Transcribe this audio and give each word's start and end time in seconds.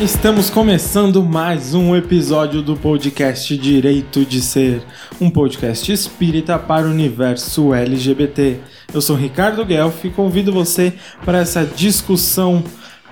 Estamos 0.00 0.48
começando 0.48 1.24
mais 1.24 1.74
um 1.74 1.96
episódio 1.96 2.62
do 2.62 2.76
podcast 2.76 3.58
Direito 3.58 4.24
de 4.24 4.40
Ser, 4.40 4.80
um 5.20 5.28
podcast 5.28 5.90
espírita 5.90 6.56
para 6.56 6.86
o 6.86 6.90
universo 6.90 7.74
LGBT. 7.74 8.58
Eu 8.94 9.00
sou 9.00 9.16
Ricardo 9.16 9.64
Guelph 9.64 10.04
e 10.04 10.10
convido 10.10 10.52
você 10.52 10.92
para 11.24 11.38
essa 11.38 11.64
discussão 11.64 12.62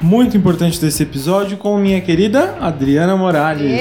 muito 0.01 0.37
importante 0.37 0.81
desse 0.81 1.03
episódio 1.03 1.57
com 1.57 1.77
minha 1.77 2.01
querida 2.01 2.57
Adriana 2.61 3.17
Morales. 3.17 3.81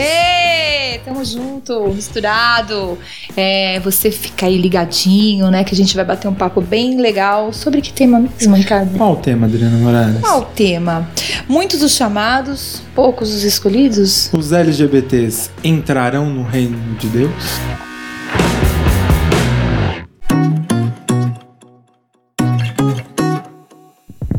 Tamo 1.00 1.24
junto, 1.24 1.88
misturado. 1.90 2.98
É, 3.36 3.80
você 3.80 4.12
fica 4.12 4.46
aí 4.46 4.58
ligadinho, 4.58 5.50
né? 5.50 5.64
Que 5.64 5.74
a 5.74 5.78
gente 5.78 5.96
vai 5.96 6.06
bater 6.06 6.28
um 6.28 6.34
papo 6.34 6.62
bem 6.62 7.00
legal. 7.00 7.52
Sobre 7.54 7.82
que 7.82 7.92
tema 7.92 8.20
mesmo, 8.20 8.56
Ricardo? 8.56 8.98
Qual 8.98 9.14
o 9.14 9.18
tema, 9.18 9.48
Adriana 9.48 9.78
Morales? 9.78 10.22
Qual 10.22 10.42
o 10.42 10.46
tema? 10.46 11.10
Muitos 11.48 11.82
os 11.82 11.96
chamados, 11.96 12.82
poucos 12.94 13.34
os 13.34 13.44
escolhidos? 13.44 14.30
Os 14.34 14.52
LGBTs 14.52 15.50
entrarão 15.64 16.30
no 16.30 16.44
reino 16.44 16.78
de 16.98 17.08
Deus? 17.08 17.32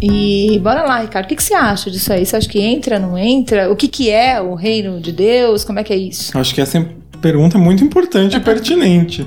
E 0.00 0.58
bora 0.62 0.82
lá, 0.82 1.00
Ricardo. 1.00 1.24
O 1.26 1.28
que, 1.28 1.36
que 1.36 1.42
você 1.42 1.54
acha 1.54 1.90
disso 1.90 2.12
aí? 2.12 2.24
Você 2.24 2.36
acha 2.36 2.48
que 2.48 2.60
entra, 2.60 2.98
não 2.98 3.16
entra? 3.16 3.70
O 3.70 3.76
que, 3.76 3.88
que 3.88 4.10
é 4.10 4.40
o 4.40 4.54
reino 4.54 5.00
de 5.00 5.10
Deus? 5.12 5.64
Como 5.64 5.78
é 5.78 5.84
que 5.84 5.92
é 5.92 5.96
isso? 5.96 6.36
Acho 6.36 6.54
que 6.54 6.60
essa 6.60 6.78
é 6.78 6.86
pergunta 7.20 7.56
muito 7.58 7.82
importante 7.82 8.36
e 8.36 8.40
pertinente. 8.40 9.26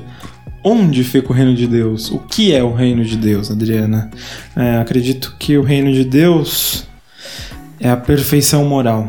Onde 0.63 1.03
fica 1.03 1.29
o 1.31 1.33
reino 1.33 1.55
de 1.55 1.65
Deus? 1.65 2.11
O 2.11 2.19
que 2.19 2.53
é 2.53 2.61
o 2.63 2.73
reino 2.73 3.03
de 3.03 3.15
Deus, 3.17 3.49
Adriana? 3.49 4.11
É, 4.55 4.77
acredito 4.77 5.35
que 5.39 5.57
o 5.57 5.63
reino 5.63 5.91
de 5.91 6.03
Deus 6.03 6.85
é 7.79 7.89
a 7.89 7.97
perfeição 7.97 8.65
moral. 8.65 9.07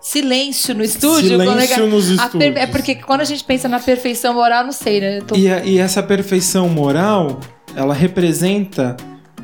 Silêncio 0.00 0.74
no 0.74 0.84
estúdio. 0.84 1.30
Silêncio 1.40 1.84
é- 1.84 1.86
nos 1.86 2.18
a 2.18 2.28
per- 2.28 2.42
É 2.42 2.48
estúdios. 2.48 2.70
porque 2.70 2.94
quando 2.96 3.22
a 3.22 3.24
gente 3.24 3.42
pensa 3.42 3.68
na 3.68 3.80
perfeição 3.80 4.34
moral, 4.34 4.64
não 4.64 4.72
sei, 4.72 5.00
né? 5.00 5.20
Tô- 5.26 5.34
E, 5.34 5.48
a- 5.50 5.64
e 5.64 5.78
essa 5.78 6.02
perfeição 6.02 6.68
moral, 6.68 7.40
ela 7.74 7.94
representa 7.94 8.96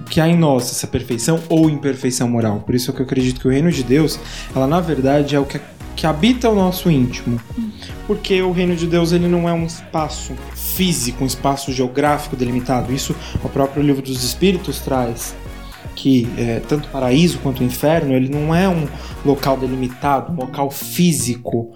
que 0.09 0.21
há 0.21 0.29
em 0.29 0.37
nós, 0.37 0.71
essa 0.71 0.87
perfeição 0.87 1.41
ou 1.49 1.69
imperfeição 1.69 2.29
moral. 2.29 2.61
Por 2.61 2.75
isso 2.75 2.93
que 2.93 3.01
eu 3.01 3.07
acredito 3.07 3.41
que 3.41 3.49
o 3.49 3.51
reino 3.51 3.71
de 3.71 3.83
Deus, 3.83 4.19
ela 4.55 4.67
na 4.67 4.81
verdade 4.81 5.35
é 5.35 5.41
o 5.41 5.45
que, 5.45 5.61
que 5.97 6.07
habita 6.07 6.49
o 6.49 6.55
nosso 6.55 6.91
íntimo. 6.91 7.41
Porque 8.07 8.43
o 8.43 8.51
reino 8.51 8.75
de 8.75 8.87
Deus 8.87 9.13
ele 9.13 9.29
não 9.29 9.49
é 9.49 9.53
um 9.53 9.65
espaço 9.65 10.35
físico, 10.55 11.23
um 11.23 11.27
espaço 11.27 11.73
geográfico 11.73 12.35
delimitado. 12.37 12.93
Isso 12.93 13.15
o 13.45 13.49
próprio 13.49 13.83
livro 13.83 14.03
dos 14.03 14.25
Espíritos 14.25 14.81
traz. 14.81 15.35
Que 15.95 16.27
é, 16.39 16.61
tanto 16.61 16.87
o 16.87 16.91
paraíso 16.91 17.39
quanto 17.41 17.61
o 17.61 17.65
inferno, 17.65 18.15
ele 18.15 18.29
não 18.29 18.55
é 18.55 18.67
um 18.67 18.89
local 19.25 19.57
delimitado, 19.57 20.33
um 20.33 20.37
local 20.37 20.71
físico, 20.71 21.75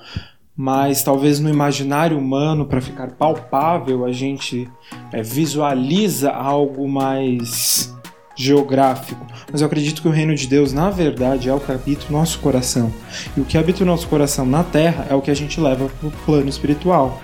mas 0.57 1.03
talvez 1.03 1.41
no 1.41 1.51
imaginário 1.51 2.17
humano, 2.17 2.65
para 2.65 2.81
ficar 2.81 3.11
palpável, 3.11 4.05
a 4.05 4.13
gente 4.13 4.69
é, 5.13 5.21
visualiza 5.23 6.31
algo 6.31 6.89
mais 6.89 7.93
geográfico. 8.37 9.27
Mas 9.51 9.61
eu 9.61 9.67
acredito 9.67 10.03
que 10.03 10.09
o 10.09 10.11
reino 10.11 10.35
de 10.35 10.47
Deus, 10.47 10.73
na 10.73 10.91
verdade, 10.91 11.49
é 11.49 11.55
o 11.55 11.61
que 11.61 11.71
habita 11.73 12.07
o 12.09 12.13
nosso 12.13 12.39
coração. 12.39 12.93
E 13.37 13.41
o 13.41 13.45
que 13.45 13.57
habita 13.57 13.83
o 13.83 13.87
nosso 13.87 14.09
coração 14.09 14.45
na 14.45 14.65
terra 14.65 15.07
é 15.09 15.15
o 15.15 15.21
que 15.21 15.31
a 15.31 15.35
gente 15.35 15.61
leva 15.61 15.89
para 15.89 16.09
o 16.09 16.11
plano 16.11 16.49
espiritual. 16.49 17.21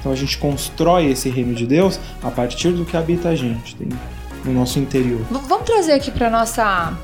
Então 0.00 0.12
a 0.12 0.16
gente 0.16 0.38
constrói 0.38 1.10
esse 1.10 1.28
reino 1.28 1.54
de 1.54 1.66
Deus 1.66 1.98
a 2.22 2.30
partir 2.30 2.70
do 2.70 2.84
que 2.84 2.96
habita 2.96 3.30
a 3.30 3.36
gente, 3.36 3.76
no 4.44 4.52
nosso 4.52 4.78
interior. 4.78 5.20
Vamos 5.30 5.64
trazer 5.64 5.92
aqui 5.92 6.10
para 6.10 6.30
nossa 6.30 6.96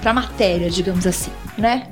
para 0.00 0.12
matéria, 0.12 0.68
digamos 0.68 1.06
assim, 1.06 1.30
né? 1.56 1.88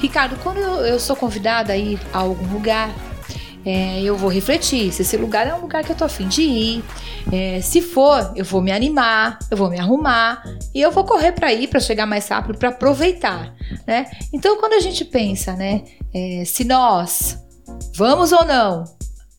Ricardo, 0.00 0.36
quando 0.42 0.58
eu 0.58 0.98
sou 0.98 1.14
convidada 1.14 1.72
a 1.72 1.76
ir 1.76 2.00
a 2.12 2.18
algum 2.18 2.52
lugar, 2.52 2.90
é, 3.64 4.02
eu 4.02 4.16
vou 4.16 4.30
refletir 4.30 4.92
se 4.92 5.02
esse 5.02 5.16
lugar 5.16 5.46
é 5.46 5.54
um 5.54 5.60
lugar 5.60 5.82
que 5.84 5.92
eu 5.92 5.96
tô 5.96 6.04
afim 6.04 6.28
de 6.28 6.42
ir. 6.42 6.84
É, 7.32 7.60
se 7.60 7.80
for, 7.80 8.32
eu 8.36 8.44
vou 8.44 8.60
me 8.60 8.70
animar, 8.70 9.38
eu 9.50 9.56
vou 9.56 9.70
me 9.70 9.78
arrumar 9.78 10.42
e 10.74 10.80
eu 10.80 10.90
vou 10.90 11.04
correr 11.04 11.32
para 11.32 11.52
ir, 11.52 11.68
para 11.68 11.80
chegar 11.80 12.06
mais 12.06 12.28
rápido, 12.28 12.58
para 12.58 12.68
aproveitar, 12.68 13.54
né? 13.86 14.06
Então, 14.32 14.58
quando 14.58 14.74
a 14.74 14.80
gente 14.80 15.04
pensa, 15.04 15.54
né, 15.54 15.84
é, 16.12 16.44
se 16.44 16.64
nós 16.64 17.38
vamos 17.96 18.32
ou 18.32 18.44
não 18.44 18.84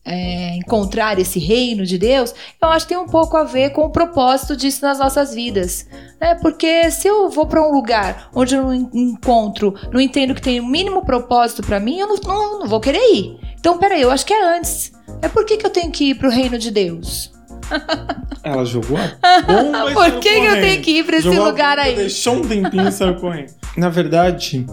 é, 0.06 0.54
encontrar 0.56 1.18
esse 1.18 1.38
reino 1.40 1.84
de 1.84 1.98
Deus, 1.98 2.32
eu 2.62 2.68
acho 2.68 2.86
que 2.86 2.94
tem 2.94 3.02
um 3.02 3.08
pouco 3.08 3.36
a 3.36 3.42
ver 3.44 3.70
com 3.70 3.82
o 3.82 3.90
propósito 3.90 4.56
disso 4.56 4.82
nas 4.82 4.98
nossas 5.00 5.34
vidas. 5.34 5.86
Né? 6.20 6.36
Porque 6.36 6.90
se 6.90 7.08
eu 7.08 7.28
vou 7.28 7.46
para 7.46 7.60
um 7.60 7.72
lugar 7.72 8.30
onde 8.34 8.54
eu 8.54 8.62
não 8.62 8.72
en- 8.74 8.88
encontro, 8.94 9.74
não 9.92 10.00
entendo 10.00 10.34
que 10.34 10.40
tem 10.40 10.60
o 10.60 10.66
mínimo 10.66 11.04
propósito 11.04 11.62
para 11.62 11.80
mim, 11.80 11.98
eu 11.98 12.06
não, 12.06 12.16
não- 12.16 12.58
não 12.60 12.66
vou 12.68 12.80
querer 12.80 13.02
ir. 13.12 13.36
Então, 13.58 13.76
peraí, 13.78 14.00
eu 14.00 14.10
acho 14.10 14.24
que 14.24 14.32
é 14.32 14.56
antes. 14.56 14.92
É 15.20 15.28
por 15.28 15.44
que, 15.44 15.56
que 15.56 15.66
eu 15.66 15.70
tenho 15.70 15.90
que 15.90 16.10
ir 16.10 16.14
pro 16.14 16.30
reino 16.30 16.56
de 16.58 16.70
Deus? 16.70 17.32
Ela 18.42 18.64
jogou 18.64 18.96
a 18.96 19.42
bomba 19.42 19.92
Por 19.92 20.20
que, 20.20 20.40
que 20.40 20.46
eu 20.46 20.60
tenho 20.60 20.82
que 20.82 20.90
ir 20.98 21.04
pra 21.04 21.16
esse 21.16 21.24
Jogou 21.24 21.44
a 21.44 21.48
lugar 21.48 21.78
aí? 21.78 21.96
Deixou 21.96 22.36
um 22.36 22.42
tempinho 22.42 22.88
e 22.88 22.92
saiu 22.92 23.14
correndo. 23.16 23.52
Na 23.76 23.88
verdade, 23.88 24.64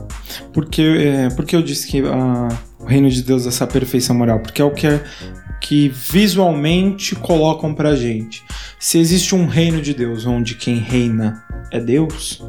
porque, 0.54 0.82
é, 0.82 1.30
porque 1.36 1.56
eu 1.56 1.62
disse 1.62 1.88
que 1.88 2.02
ah, 2.06 2.48
o 2.80 2.86
reino 2.86 3.10
de 3.10 3.22
Deus 3.24 3.46
é 3.46 3.50
essa 3.50 3.66
perfeição 3.66 4.16
moral? 4.16 4.40
Porque 4.40 4.62
é 4.62 4.66
o 4.66 4.72
que, 4.72 4.88
é- 4.88 5.04
que 5.60 5.90
visualmente 5.90 7.16
colocam 7.16 7.74
pra 7.74 7.96
gente. 7.96 8.44
Se 8.80 9.00
existe 9.00 9.34
um 9.34 9.48
reino 9.48 9.82
de 9.82 9.94
Deus 9.94 10.26
onde 10.26 10.56
quem 10.56 10.76
reina 10.76 11.44
é 11.72 11.80
Deus, 11.80 12.44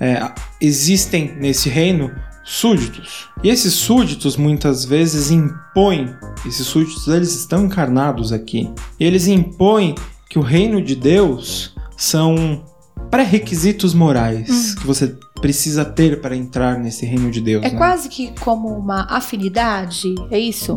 é, 0.00 0.20
existem 0.60 1.34
nesse 1.36 1.68
reino 1.68 2.10
súditos. 2.44 3.28
E 3.42 3.48
esses 3.48 3.72
súditos 3.74 4.36
muitas 4.36 4.84
vezes 4.84 5.30
impõem, 5.30 6.14
esses 6.46 6.66
súditos 6.66 7.08
eles 7.08 7.34
estão 7.34 7.66
encarnados 7.66 8.32
aqui. 8.32 8.70
E 8.98 9.04
eles 9.04 9.26
impõem 9.26 9.94
que 10.28 10.38
o 10.38 10.42
reino 10.42 10.80
de 10.82 10.94
Deus 10.94 11.74
são 11.96 12.64
pré-requisitos 13.10 13.92
morais 13.92 14.74
que 14.74 14.86
você 14.86 15.16
precisa 15.40 15.84
ter 15.84 16.20
para 16.20 16.36
entrar 16.36 16.78
nesse 16.78 17.04
reino 17.06 17.30
de 17.30 17.40
Deus. 17.40 17.64
É 17.64 17.70
né? 17.70 17.76
quase 17.76 18.08
que 18.08 18.32
como 18.40 18.68
uma 18.68 19.06
afinidade, 19.10 20.14
é 20.30 20.38
isso? 20.38 20.74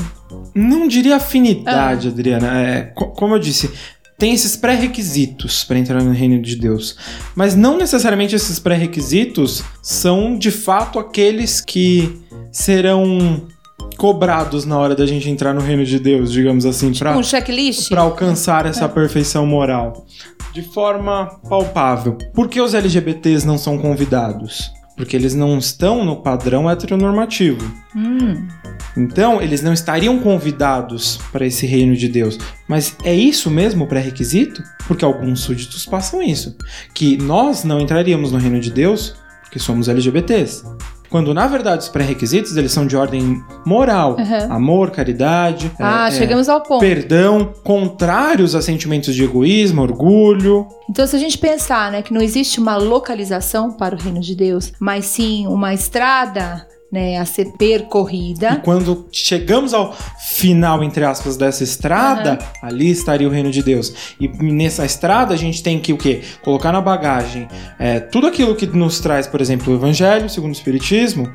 Não 0.55 0.87
diria 0.87 1.17
afinidade, 1.17 2.07
Adriana. 2.07 2.59
É, 2.59 2.81
co- 2.95 3.11
como 3.11 3.35
eu 3.35 3.39
disse, 3.39 3.69
tem 4.17 4.33
esses 4.33 4.55
pré-requisitos 4.55 5.63
para 5.63 5.77
entrar 5.79 6.03
no 6.03 6.11
reino 6.11 6.41
de 6.41 6.55
Deus. 6.55 6.95
Mas 7.35 7.55
não 7.55 7.77
necessariamente 7.77 8.35
esses 8.35 8.59
pré-requisitos 8.59 9.63
são 9.81 10.37
de 10.37 10.51
fato 10.51 10.99
aqueles 10.99 11.61
que 11.61 12.21
serão 12.51 13.47
cobrados 13.97 14.65
na 14.65 14.77
hora 14.77 14.95
da 14.95 15.05
gente 15.05 15.29
entrar 15.29 15.53
no 15.53 15.61
reino 15.61 15.85
de 15.85 15.99
Deus, 15.99 16.31
digamos 16.31 16.65
assim, 16.65 16.93
para 16.93 17.17
Um 17.17 17.23
checklist? 17.23 17.89
para 17.89 18.01
alcançar 18.01 18.65
essa 18.65 18.87
perfeição 18.87 19.45
moral 19.45 20.05
de 20.53 20.61
forma 20.61 21.39
palpável. 21.49 22.17
Por 22.33 22.47
que 22.47 22.61
os 22.61 22.73
LGBTs 22.73 23.45
não 23.45 23.57
são 23.57 23.77
convidados? 23.77 24.71
Porque 24.95 25.15
eles 25.15 25.33
não 25.33 25.57
estão 25.57 26.05
no 26.05 26.17
padrão 26.17 26.69
heteronormativo. 26.69 27.59
Hum. 27.95 28.47
Então, 28.95 29.41
eles 29.41 29.61
não 29.61 29.73
estariam 29.73 30.19
convidados 30.19 31.19
para 31.31 31.45
esse 31.45 31.65
reino 31.65 31.95
de 31.95 32.07
Deus. 32.07 32.37
Mas 32.67 32.95
é 33.03 33.13
isso 33.13 33.49
mesmo 33.49 33.85
o 33.85 33.87
pré-requisito? 33.87 34.61
Porque 34.87 35.03
alguns 35.03 35.39
súditos 35.41 35.85
passam 35.85 36.21
isso. 36.21 36.55
Que 36.93 37.17
nós 37.17 37.63
não 37.63 37.79
entraríamos 37.79 38.31
no 38.31 38.37
reino 38.37 38.59
de 38.59 38.71
Deus 38.71 39.15
porque 39.41 39.59
somos 39.59 39.87
LGBTs. 39.87 40.63
Quando, 41.09 41.31
na 41.31 41.45
verdade, 41.45 41.83
os 41.83 41.89
pré-requisitos 41.89 42.57
eles 42.57 42.71
são 42.71 42.87
de 42.87 42.97
ordem 42.97 43.39
moral. 43.63 44.17
Uhum. 44.17 44.51
Amor, 44.51 44.89
caridade, 44.89 45.71
Ah, 45.79 46.05
é, 46.05 46.07
é, 46.07 46.11
chegamos 46.17 46.49
ao 46.49 46.61
ponto. 46.63 46.79
perdão, 46.79 47.53
contrários 47.63 48.55
a 48.55 48.63
sentimentos 48.63 49.13
de 49.13 49.23
egoísmo, 49.23 49.83
orgulho. 49.83 50.67
Então, 50.89 51.05
se 51.05 51.15
a 51.15 51.19
gente 51.19 51.37
pensar 51.37 51.91
né, 51.91 52.01
que 52.01 52.11
não 52.11 52.19
existe 52.19 52.59
uma 52.59 52.77
localização 52.77 53.71
para 53.71 53.93
o 53.95 53.99
reino 53.99 54.19
de 54.21 54.33
Deus, 54.33 54.73
mas 54.79 55.05
sim 55.05 55.45
uma 55.45 55.71
estrada 55.71 56.67
né, 56.93 57.17
a 57.17 57.25
ser 57.25 57.47
E 57.47 57.57
percorrida, 57.57 58.57
quando 58.63 59.07
chegamos 59.11 59.73
ao 59.73 59.97
final, 60.35 60.83
entre 60.83 61.03
aspas, 61.03 61.35
dessa 61.35 61.63
estrada, 61.63 62.37
ali 62.61 62.91
estaria 62.91 63.27
o 63.27 63.31
reino 63.31 63.49
de 63.49 63.63
Deus. 63.63 64.15
E 64.19 64.27
nessa 64.27 64.85
estrada 64.85 65.33
a 65.33 65.37
gente 65.37 65.63
tem 65.63 65.79
que 65.79 65.91
o 65.91 65.97
quê? 65.97 66.21
Colocar 66.43 66.71
na 66.71 66.79
bagagem 66.79 67.47
é, 67.79 67.99
tudo 67.99 68.27
aquilo 68.27 68.55
que 68.55 68.67
nos 68.67 68.99
traz, 68.99 69.25
por 69.25 69.41
exemplo, 69.41 69.73
o 69.73 69.75
Evangelho, 69.75 70.29
segundo 70.29 70.51
o 70.51 70.55
Espiritismo, 70.55 71.33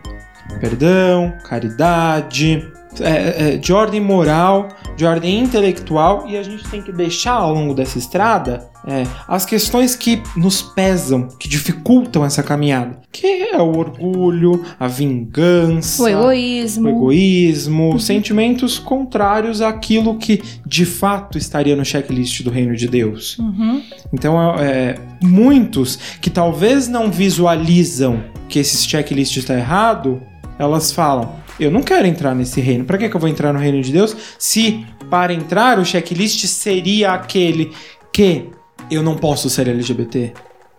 perdão, 0.61 1.35
caridade, 1.45 2.65
é, 3.01 3.55
é, 3.55 3.57
de 3.57 3.73
ordem 3.73 4.01
moral, 4.01 4.69
de 4.97 5.05
ordem 5.05 5.39
intelectual, 5.39 6.27
e 6.27 6.37
a 6.37 6.43
gente 6.43 6.69
tem 6.69 6.83
que 6.83 6.93
deixar 6.93 7.35
ao 7.35 7.53
longo 7.53 7.75
dessa 7.75 7.99
estrada 7.99 8.69
é, 8.87 9.05
as 9.27 9.45
questões 9.45 9.95
que 9.95 10.23
nos 10.37 10.63
pesam, 10.63 11.29
que 11.39 11.49
dificultam 11.49 12.25
essa 12.25 12.43
caminhada, 12.43 13.01
que 13.13 13.27
é 13.27 13.59
o 13.59 13.77
orgulho, 13.77 14.65
a 14.81 14.89
vingança, 14.89 16.03
o 16.03 16.09
egoísmo. 16.09 16.87
o 16.87 16.91
egoísmo, 16.91 18.01
sentimentos 18.01 18.79
contrários 18.79 19.61
àquilo 19.61 20.17
que 20.17 20.43
de 20.65 20.87
fato 20.87 21.37
estaria 21.37 21.77
no 21.77 21.85
checklist 21.85 22.43
do 22.43 22.51
reino 22.51 22.75
de 22.75 22.89
Deus. 22.89 23.39
Uhum. 23.39 23.83
Então, 24.13 24.59
é, 24.59 24.69
é, 24.69 24.99
muitos 25.23 25.97
que 26.21 26.31
talvez 26.31 26.89
não 26.89 27.11
visualizam 27.11 28.23
que 28.49 28.59
esse 28.59 28.87
checklist 28.87 29.37
está 29.37 29.55
errado, 29.55 30.23
elas 30.59 30.93
falam: 30.93 31.37
eu 31.59 31.71
não 31.71 31.83
quero 31.83 32.07
entrar 32.07 32.35
nesse 32.35 32.61
reino. 32.61 32.85
Para 32.85 32.99
que, 32.99 33.09
que 33.09 33.17
eu 33.17 33.21
vou 33.21 33.29
entrar 33.29 33.53
no 33.53 33.59
reino 33.59 33.81
de 33.83 33.93
Deus 33.93 34.17
se 34.39 34.87
para 35.11 35.33
entrar 35.33 35.79
o 35.79 35.85
checklist 35.85 36.47
seria 36.47 37.13
aquele 37.13 37.73
que 38.13 38.45
eu 38.91 39.03
não 39.03 39.17
posso 39.17 39.51
ser 39.51 39.69
LGBT? 39.69 40.33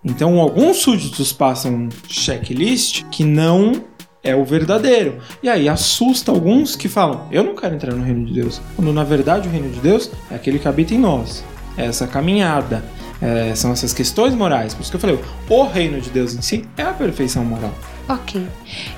Então, 0.03 0.39
alguns 0.39 0.77
súditos 0.77 1.33
passam 1.33 1.73
um 1.73 1.89
checklist 2.07 3.03
que 3.11 3.23
não 3.23 3.83
é 4.23 4.35
o 4.35 4.43
verdadeiro. 4.45 5.17
E 5.41 5.49
aí 5.49 5.67
assusta 5.67 6.31
alguns 6.31 6.75
que 6.75 6.87
falam: 6.87 7.27
Eu 7.31 7.43
não 7.43 7.55
quero 7.55 7.75
entrar 7.75 7.93
no 7.93 8.03
reino 8.03 8.25
de 8.25 8.33
Deus. 8.33 8.61
Quando 8.75 8.93
na 8.93 9.03
verdade 9.03 9.47
o 9.47 9.51
reino 9.51 9.69
de 9.69 9.79
Deus 9.79 10.09
é 10.31 10.35
aquele 10.35 10.59
que 10.59 10.67
habita 10.67 10.93
em 10.93 10.97
nós. 10.97 11.43
É 11.77 11.85
essa 11.85 12.07
caminhada. 12.07 12.83
É, 13.21 13.53
são 13.53 13.73
essas 13.73 13.93
questões 13.93 14.33
morais. 14.33 14.73
Por 14.73 14.81
isso 14.81 14.91
que 14.91 14.95
eu 14.95 15.01
falei: 15.01 15.19
o 15.49 15.63
reino 15.63 15.99
de 15.99 16.09
Deus 16.09 16.33
em 16.33 16.41
si 16.41 16.65
é 16.77 16.83
a 16.83 16.93
perfeição 16.93 17.43
moral. 17.43 17.73
Ok. 18.09 18.43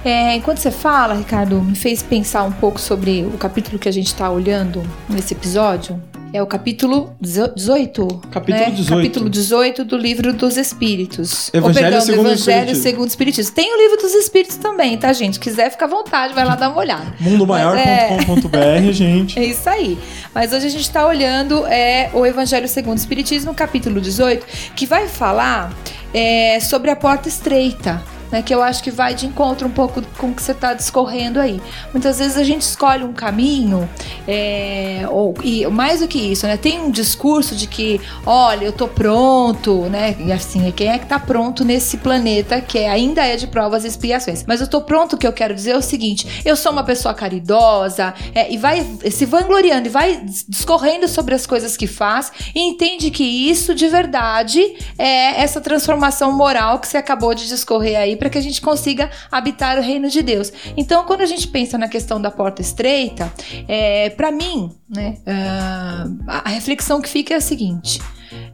É, 0.05 0.35
enquanto 0.35 0.59
você 0.59 0.71
fala, 0.71 1.13
Ricardo, 1.13 1.61
me 1.61 1.75
fez 1.75 2.01
pensar 2.01 2.43
um 2.43 2.51
pouco 2.51 2.79
sobre 2.79 3.23
o 3.23 3.37
capítulo 3.37 3.77
que 3.77 3.89
a 3.89 3.91
gente 3.91 4.07
está 4.07 4.31
olhando 4.31 4.81
nesse 5.09 5.33
episódio. 5.33 6.01
É 6.33 6.41
o 6.41 6.47
capítulo 6.47 7.13
18. 7.19 8.21
Capítulo 8.31 8.65
né? 8.65 8.71
18. 8.71 8.95
Capítulo 8.95 9.29
18 9.29 9.83
do 9.83 9.97
livro 9.97 10.31
dos 10.31 10.55
Espíritos. 10.55 11.49
Evangelho 11.53 11.65
Ou, 11.67 11.73
perdão, 11.73 11.99
do 11.99 12.05
segundo 12.05 12.25
o 12.25 12.29
Evangelho 12.29 12.57
Espiritismo. 12.59 12.83
segundo 12.83 13.03
o 13.03 13.07
Espiritismo. 13.09 13.53
Tem 13.53 13.73
o 13.73 13.77
livro 13.77 13.97
dos 13.97 14.13
Espíritos 14.13 14.55
também, 14.55 14.97
tá, 14.97 15.11
gente? 15.11 15.37
Quiser 15.41 15.69
ficar 15.69 15.87
à 15.87 15.89
vontade, 15.89 16.33
vai 16.33 16.45
lá 16.45 16.55
dar 16.55 16.69
uma 16.69 16.77
olhada. 16.77 17.13
mundomaior.com.br, 17.19 18.91
gente. 18.93 19.37
É 19.41 19.43
isso 19.43 19.69
aí. 19.69 19.99
Mas 20.33 20.53
hoje 20.53 20.67
a 20.67 20.69
gente 20.69 20.83
está 20.83 21.05
olhando 21.05 21.65
é, 21.67 22.09
o 22.13 22.25
Evangelho 22.25 22.67
segundo 22.69 22.95
o 22.95 23.01
Espiritismo, 23.01 23.53
capítulo 23.53 23.99
18, 23.99 24.73
que 24.73 24.85
vai 24.85 25.09
falar 25.09 25.73
é, 26.13 26.61
sobre 26.61 26.91
a 26.91 26.95
porta 26.95 27.27
estreita. 27.27 28.01
Né, 28.31 28.41
que 28.41 28.53
eu 28.53 28.61
acho 28.63 28.81
que 28.81 28.89
vai 28.91 29.13
de 29.13 29.25
encontro 29.25 29.67
um 29.67 29.71
pouco 29.71 30.01
com 30.17 30.29
o 30.29 30.33
que 30.33 30.41
você 30.41 30.53
está 30.53 30.73
discorrendo 30.73 31.39
aí. 31.39 31.61
Muitas 31.91 32.19
vezes 32.19 32.37
a 32.37 32.43
gente 32.43 32.61
escolhe 32.61 33.03
um 33.03 33.11
caminho, 33.11 33.89
é, 34.27 35.05
ou, 35.09 35.33
e 35.43 35.65
mais 35.67 35.99
do 35.99 36.07
que 36.07 36.17
isso, 36.17 36.47
né, 36.47 36.55
tem 36.55 36.79
um 36.79 36.89
discurso 36.89 37.55
de 37.55 37.67
que, 37.67 37.99
olha, 38.25 38.65
eu 38.65 38.71
tô 38.71 38.87
pronto, 38.87 39.81
né? 39.89 40.15
E 40.19 40.31
assim, 40.31 40.71
quem 40.71 40.87
é 40.89 40.97
que 40.97 41.05
tá 41.05 41.19
pronto 41.19 41.65
nesse 41.65 41.97
planeta 41.97 42.61
que 42.61 42.77
é- 42.77 42.89
ainda 42.89 43.25
é 43.25 43.35
de 43.35 43.47
provas 43.47 43.83
e 43.83 43.87
expiações? 43.87 44.45
Mas 44.47 44.61
eu 44.61 44.67
tô 44.67 44.81
pronto, 44.81 45.13
o 45.13 45.17
que 45.17 45.27
eu 45.27 45.33
quero 45.33 45.53
dizer 45.53 45.71
é 45.71 45.77
o 45.77 45.81
seguinte: 45.81 46.41
eu 46.45 46.55
sou 46.55 46.71
uma 46.71 46.83
pessoa 46.83 47.13
caridosa, 47.13 48.13
é, 48.33 48.51
e 48.51 48.57
vai 48.57 48.85
se 49.09 49.25
vangloriando 49.25 49.87
e 49.87 49.89
vai 49.89 50.23
discorrendo 50.47 51.07
sobre 51.07 51.35
as 51.35 51.45
coisas 51.45 51.75
que 51.75 51.87
faz 51.87 52.31
e 52.55 52.59
entende 52.61 53.11
que 53.11 53.23
isso 53.23 53.73
de 53.75 53.87
verdade 53.87 54.61
é 54.97 55.41
essa 55.41 55.59
transformação 55.59 56.31
moral 56.31 56.79
que 56.79 56.87
você 56.87 56.97
acabou 56.97 57.33
de 57.33 57.47
discorrer 57.47 57.97
aí 57.99 58.15
para 58.21 58.29
que 58.29 58.37
a 58.37 58.41
gente 58.41 58.61
consiga 58.61 59.09
habitar 59.31 59.79
o 59.79 59.81
reino 59.81 60.07
de 60.07 60.21
Deus. 60.21 60.53
Então, 60.77 61.03
quando 61.05 61.21
a 61.21 61.25
gente 61.25 61.47
pensa 61.47 61.75
na 61.75 61.87
questão 61.87 62.21
da 62.21 62.29
porta 62.29 62.61
estreita, 62.61 63.33
é, 63.67 64.11
para 64.11 64.31
mim, 64.31 64.71
né, 64.87 65.17
ah, 65.25 66.05
a 66.45 66.49
reflexão 66.49 67.01
que 67.01 67.09
fica 67.09 67.33
é 67.33 67.37
a 67.37 67.41
seguinte. 67.41 67.99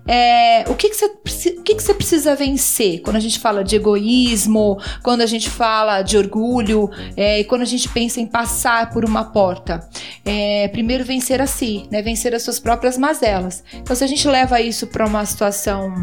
É, 0.08 0.64
o 0.70 0.76
que, 0.76 0.90
que, 0.90 0.96
você, 0.96 1.50
o 1.50 1.64
que, 1.64 1.76
que 1.76 1.84
você 1.84 1.94
precisa 1.94 2.36
vencer 2.36 3.02
quando 3.02 3.18
a 3.18 3.20
gente 3.20 3.40
fala 3.40 3.64
de 3.64 3.76
egoísmo, 3.76 4.80
quando 5.04 5.22
a 5.22 5.26
gente 5.26 5.50
fala 5.50 6.02
de 6.02 6.18
orgulho, 6.18 6.90
é, 7.16 7.42
e 7.42 7.44
quando 7.44 7.64
a 7.64 7.66
gente 7.66 7.90
pensa 7.90 8.22
em 8.22 8.26
passar 8.26 8.90
por 8.92 9.04
uma 9.04 9.26
porta? 9.26 9.88
É, 10.24 10.68
primeiro, 10.70 11.04
vencer 11.04 11.42
a 11.42 11.48
si, 11.48 11.88
né? 11.92 12.02
vencer 12.02 12.34
as 12.34 12.44
suas 12.44 12.60
próprias 12.60 12.98
mazelas. 12.98 13.64
Então, 13.74 13.96
se 13.96 14.04
a 14.04 14.08
gente 14.08 14.28
leva 14.28 14.62
isso 14.62 14.88
para 14.88 15.06
uma 15.06 15.26
situação 15.26 15.94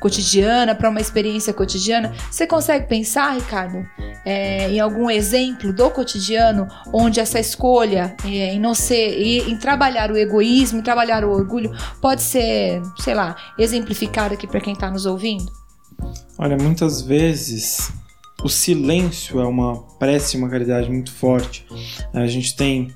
cotidiana, 0.00 0.74
para 0.74 0.88
uma 0.88 1.00
experiência 1.00 1.52
cotidiana, 1.52 2.14
você 2.30 2.46
consegue 2.46 2.86
pensar, 2.86 3.34
Ricardo, 3.34 3.86
é, 4.24 4.70
em 4.70 4.80
algum 4.80 5.10
exemplo 5.10 5.72
do 5.72 5.90
cotidiano 5.90 6.68
onde 6.92 7.20
essa 7.20 7.38
escolha 7.38 8.14
é, 8.24 8.54
em 8.54 8.60
não 8.60 8.74
ser, 8.74 9.48
em 9.48 9.56
trabalhar 9.56 10.10
o 10.10 10.16
egoísmo, 10.16 10.78
em 10.78 10.82
trabalhar 10.82 11.24
o 11.24 11.30
orgulho, 11.30 11.72
pode 12.00 12.22
ser, 12.22 12.80
sei 12.98 13.14
lá, 13.14 13.36
exemplificado 13.58 14.34
aqui 14.34 14.46
para 14.46 14.60
quem 14.60 14.72
está 14.72 14.90
nos 14.90 15.06
ouvindo? 15.06 15.50
Olha, 16.38 16.56
muitas 16.56 17.02
vezes 17.02 17.90
o 18.42 18.48
silêncio 18.48 19.40
é 19.40 19.44
uma 19.46 19.76
prece, 19.98 20.36
uma 20.36 20.48
caridade 20.48 20.88
muito 20.90 21.12
forte. 21.12 21.66
A 22.14 22.26
gente 22.26 22.56
tem 22.56 22.94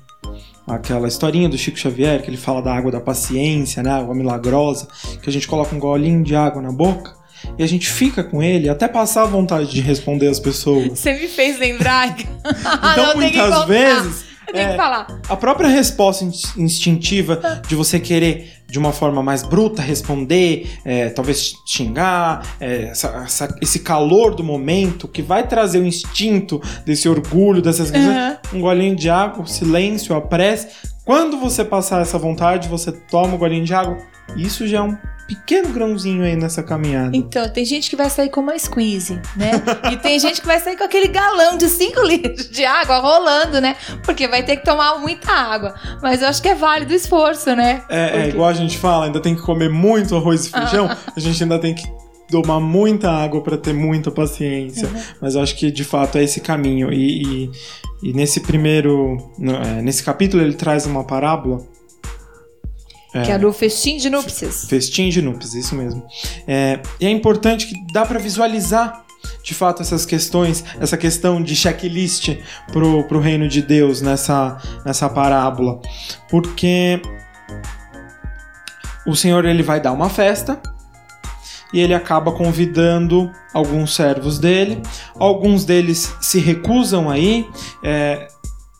aquela 0.67 1.07
historinha 1.07 1.47
do 1.47 1.57
Chico 1.57 1.77
Xavier, 1.77 2.21
que 2.23 2.29
ele 2.29 2.37
fala 2.37 2.61
da 2.61 2.73
água 2.75 2.91
da 2.91 2.99
paciência, 2.99 3.83
né? 3.83 3.91
Água 3.91 4.15
milagrosa, 4.15 4.87
que 5.21 5.29
a 5.29 5.33
gente 5.33 5.47
coloca 5.47 5.75
um 5.75 5.79
golinho 5.79 6.23
de 6.23 6.35
água 6.35 6.61
na 6.61 6.71
boca 6.71 7.13
e 7.59 7.63
a 7.63 7.67
gente 7.67 7.87
fica 7.87 8.23
com 8.23 8.41
ele 8.41 8.67
até 8.67 8.87
passar 8.87 9.21
a 9.23 9.27
vontade 9.27 9.69
de 9.69 9.81
responder 9.81 10.27
as 10.27 10.39
pessoas. 10.39 10.97
Você 10.97 11.13
me 11.13 11.27
fez 11.27 11.59
lembrar. 11.59 12.17
Então, 12.17 13.13
muitas 13.21 13.65
vezes, 13.65 14.25
é, 14.51 14.75
a 15.29 15.35
própria 15.35 15.67
resposta 15.69 16.23
ins- 16.23 16.55
instintiva 16.57 17.61
de 17.67 17.75
você 17.75 17.99
querer 17.99 18.54
de 18.67 18.79
uma 18.79 18.91
forma 18.91 19.21
mais 19.21 19.43
bruta 19.43 19.81
responder, 19.81 20.69
é, 20.83 21.09
talvez 21.09 21.53
xingar, 21.65 22.55
é, 22.59 22.85
essa- 22.85 23.23
essa- 23.25 23.55
esse 23.61 23.79
calor 23.79 24.33
do 24.35 24.43
momento 24.43 25.07
que 25.07 25.21
vai 25.21 25.47
trazer 25.47 25.79
o 25.79 25.85
instinto 25.85 26.61
desse 26.85 27.07
orgulho, 27.07 27.61
dessas 27.61 27.91
coisas. 27.91 28.09
Aham. 28.09 28.37
Um 28.53 28.61
golinho 28.61 28.95
de 28.95 29.09
água, 29.09 29.43
o 29.43 29.47
silêncio, 29.47 30.15
a 30.15 30.21
prece. 30.21 30.67
Quando 31.03 31.37
você 31.37 31.63
passar 31.63 32.01
essa 32.01 32.17
vontade, 32.17 32.67
você 32.67 32.91
toma 32.91 33.35
um 33.35 33.37
golinho 33.37 33.63
de 33.63 33.73
água. 33.73 33.97
Isso 34.35 34.67
já 34.67 34.77
é 34.79 34.81
um 34.81 34.97
pequeno 35.27 35.69
grãozinho 35.69 36.23
aí 36.23 36.35
nessa 36.35 36.61
caminhada. 36.61 37.09
Então, 37.17 37.49
tem 37.49 37.65
gente 37.65 37.89
que 37.89 37.95
vai 37.95 38.09
sair 38.11 38.29
com 38.29 38.41
uma 38.41 38.57
squeeze, 38.59 39.19
né? 39.35 39.51
e 39.91 39.97
tem 39.97 40.19
gente 40.19 40.39
que 40.39 40.45
vai 40.45 40.59
sair 40.59 40.77
com 40.77 40.83
aquele 40.83 41.07
galão 41.07 41.57
de 41.57 41.67
5 41.67 41.99
litros 42.05 42.47
de 42.49 42.63
água 42.63 42.99
rolando, 42.99 43.59
né? 43.59 43.75
Porque 44.03 44.27
vai 44.27 44.43
ter 44.43 44.57
que 44.57 44.63
tomar 44.65 44.99
muita 44.99 45.31
água. 45.31 45.73
Mas 46.01 46.21
eu 46.21 46.27
acho 46.27 46.41
que 46.41 46.47
é 46.49 46.53
válido 46.55 46.93
o 46.93 46.95
esforço, 46.95 47.55
né? 47.55 47.81
É, 47.89 48.03
é 48.03 48.09
Porque- 48.11 48.29
igual 48.29 48.49
a 48.49 48.53
gente 48.53 48.77
fala, 48.77 49.05
ainda 49.05 49.19
tem 49.19 49.35
que 49.35 49.41
comer 49.41 49.69
muito 49.69 50.15
arroz 50.15 50.45
e 50.45 50.49
feijão, 50.51 50.87
a 51.15 51.19
gente 51.19 51.41
ainda 51.41 51.57
tem 51.57 51.73
que 51.73 51.83
tomar 52.29 52.59
muita 52.59 53.09
água 53.11 53.41
para 53.41 53.57
ter 53.57 53.73
muita 53.73 54.11
paciência. 54.11 54.87
Mas 55.21 55.33
eu 55.35 55.41
acho 55.41 55.55
que 55.55 55.71
de 55.71 55.83
fato 55.83 56.17
é 56.19 56.23
esse 56.23 56.39
caminho. 56.39 56.91
E, 56.93 57.45
e- 57.45 57.51
e 58.03 58.13
nesse 58.13 58.41
primeiro. 58.41 59.17
é, 59.41 59.81
nesse 59.81 60.03
capítulo 60.03 60.43
ele 60.43 60.53
traz 60.53 60.85
uma 60.85 61.03
parábola. 61.03 61.65
Que 63.23 63.31
é 63.31 63.37
do 63.37 63.51
festim 63.53 63.97
de 63.97 64.09
núpcias. 64.09 64.65
Festim 64.65 65.09
de 65.09 65.21
núpcias, 65.21 65.53
isso 65.53 65.75
mesmo. 65.75 66.05
É, 66.47 66.79
e 66.99 67.05
é 67.05 67.09
importante 67.09 67.67
que 67.67 67.85
dá 67.93 68.05
para 68.05 68.19
visualizar 68.19 69.05
de 69.43 69.53
fato 69.53 69.81
essas 69.81 70.05
questões, 70.05 70.63
essa 70.79 70.97
questão 70.97 71.41
de 71.41 71.55
checklist 71.55 72.37
pro, 72.71 73.03
pro 73.07 73.19
reino 73.19 73.47
de 73.47 73.61
Deus 73.61 74.01
nessa, 74.01 74.57
nessa 74.85 75.09
parábola. 75.09 75.79
Porque 76.29 77.01
o 79.05 79.15
Senhor 79.15 79.45
ele 79.45 79.63
vai 79.63 79.79
dar 79.79 79.91
uma 79.91 80.09
festa 80.09 80.59
e 81.73 81.79
ele 81.79 81.93
acaba 81.93 82.31
convidando 82.31 83.31
alguns 83.53 83.93
servos 83.93 84.39
dele. 84.39 84.81
Alguns 85.17 85.65
deles 85.65 86.13
se 86.21 86.39
recusam 86.39 87.09
aí. 87.09 87.47
é, 87.83 88.27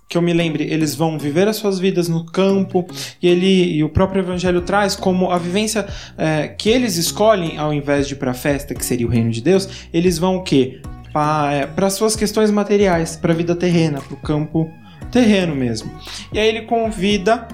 que 0.07 0.17
eu 0.17 0.21
me 0.21 0.33
lembre, 0.33 0.63
eles 0.71 0.93
vão 0.95 1.17
viver 1.17 1.47
as 1.47 1.55
suas 1.55 1.79
vidas 1.79 2.07
no 2.07 2.25
campo 2.25 2.85
e 3.21 3.27
ele 3.27 3.75
e 3.75 3.83
o 3.83 3.89
próprio 3.89 4.21
evangelho 4.21 4.61
traz 4.61 4.95
como 4.95 5.31
a 5.31 5.37
vivência 5.37 5.87
é, 6.17 6.47
que 6.47 6.69
eles 6.69 6.95
escolhem 6.95 7.57
ao 7.57 7.73
invés 7.73 8.07
de 8.07 8.13
ir 8.13 8.17
para 8.17 8.31
a 8.31 8.35
festa, 8.35 8.75
que 8.75 8.85
seria 8.85 9.07
o 9.07 9.09
reino 9.09 9.31
de 9.31 9.41
Deus, 9.41 9.87
eles 9.91 10.17
vão 10.17 10.37
o 10.37 10.43
quê? 10.43 10.79
Para 11.11 11.89
suas 11.89 12.15
questões 12.15 12.51
materiais, 12.51 13.15
para 13.15 13.31
a 13.31 13.35
vida 13.35 13.55
terrena, 13.55 14.01
para 14.01 14.13
o 14.13 14.17
campo 14.17 14.69
terreno 15.11 15.55
mesmo. 15.55 15.89
E 16.31 16.37
aí 16.37 16.47
ele 16.49 16.63
convida 16.63 17.47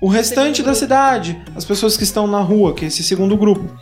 o 0.00 0.08
restante 0.08 0.62
da 0.62 0.74
cidade, 0.74 1.40
as 1.54 1.64
pessoas 1.64 1.96
que 1.96 2.04
estão 2.04 2.26
na 2.26 2.40
rua, 2.40 2.74
que 2.74 2.84
é 2.84 2.88
esse 2.88 3.02
segundo 3.02 3.36
grupo. 3.36 3.78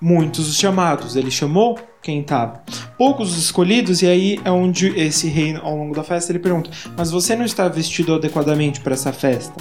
Muitos 0.00 0.48
os 0.48 0.56
chamados, 0.56 1.16
ele 1.16 1.30
chamou 1.30 1.78
quem 2.00 2.20
estava. 2.20 2.62
Poucos 2.96 3.32
os 3.32 3.38
escolhidos, 3.38 4.00
e 4.02 4.06
aí 4.06 4.40
é 4.44 4.50
onde 4.50 4.88
esse 4.98 5.28
rei, 5.28 5.56
ao 5.56 5.76
longo 5.76 5.94
da 5.94 6.04
festa, 6.04 6.32
ele 6.32 6.38
pergunta: 6.38 6.70
Mas 6.96 7.10
você 7.10 7.34
não 7.34 7.44
está 7.44 7.68
vestido 7.68 8.14
adequadamente 8.14 8.80
para 8.80 8.94
essa 8.94 9.12
festa? 9.12 9.54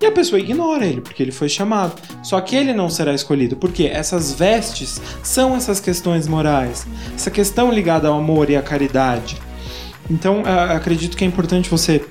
E 0.00 0.04
a 0.04 0.12
pessoa 0.12 0.38
ignora 0.38 0.84
ele, 0.84 1.00
porque 1.00 1.22
ele 1.22 1.32
foi 1.32 1.48
chamado. 1.48 1.94
Só 2.22 2.38
que 2.40 2.54
ele 2.54 2.74
não 2.74 2.90
será 2.90 3.14
escolhido, 3.14 3.56
porque 3.56 3.84
essas 3.84 4.32
vestes 4.32 5.00
são 5.22 5.56
essas 5.56 5.80
questões 5.80 6.28
morais, 6.28 6.86
essa 7.14 7.30
questão 7.30 7.72
ligada 7.72 8.08
ao 8.08 8.18
amor 8.18 8.50
e 8.50 8.56
à 8.56 8.62
caridade. 8.62 9.38
Então, 10.10 10.42
eh, 10.46 10.74
acredito 10.74 11.16
que 11.16 11.24
é 11.24 11.26
importante 11.26 11.70
você 11.70 12.04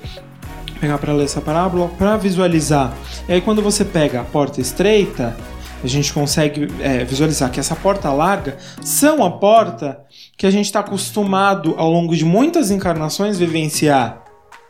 pegar 0.80 0.98
para 0.98 1.12
ler 1.12 1.24
essa 1.24 1.40
parábola 1.40 1.88
para 1.96 2.16
visualizar. 2.16 2.92
E 3.28 3.34
aí, 3.34 3.40
quando 3.40 3.62
você 3.62 3.84
pega 3.84 4.20
a 4.20 4.24
porta 4.24 4.60
estreita, 4.60 5.36
a 5.82 5.86
gente 5.86 6.12
consegue 6.12 6.68
é, 6.80 7.04
visualizar 7.04 7.50
que 7.50 7.60
essa 7.60 7.76
porta 7.76 8.12
larga 8.12 8.56
são 8.82 9.24
a 9.24 9.30
porta 9.30 10.00
que 10.36 10.46
a 10.46 10.50
gente 10.50 10.66
está 10.66 10.80
acostumado 10.80 11.74
ao 11.76 11.90
longo 11.90 12.16
de 12.16 12.24
muitas 12.24 12.70
encarnações 12.70 13.38
vivenciar, 13.38 14.24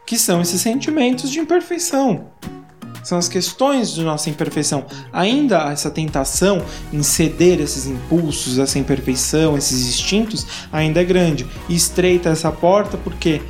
que 0.07 0.19
são 0.19 0.41
esses 0.41 0.61
sentimentos 0.61 1.31
de 1.31 1.41
imperfeição. 1.41 2.27
são 3.03 3.19
as 3.19 3.29
questões 3.29 3.93
de 3.93 4.03
nossa 4.03 4.29
imperfeição. 4.29 4.85
Ainda 5.13 5.71
essa 5.71 5.91
tentação 5.91 6.61
em 6.93 7.03
ceder 7.05 7.61
esses 7.61 7.87
impulsos, 7.87 8.59
essa 8.59 8.79
imperfeição, 8.79 9.57
esses 9.57 9.89
instintos, 9.89 10.45
ainda 10.73 11.01
é 11.01 11.05
grande. 11.05 11.47
E 11.69 11.75
estreita 11.77 12.31
essa 12.31 12.51
porta 12.51 12.97
porque 12.97 13.41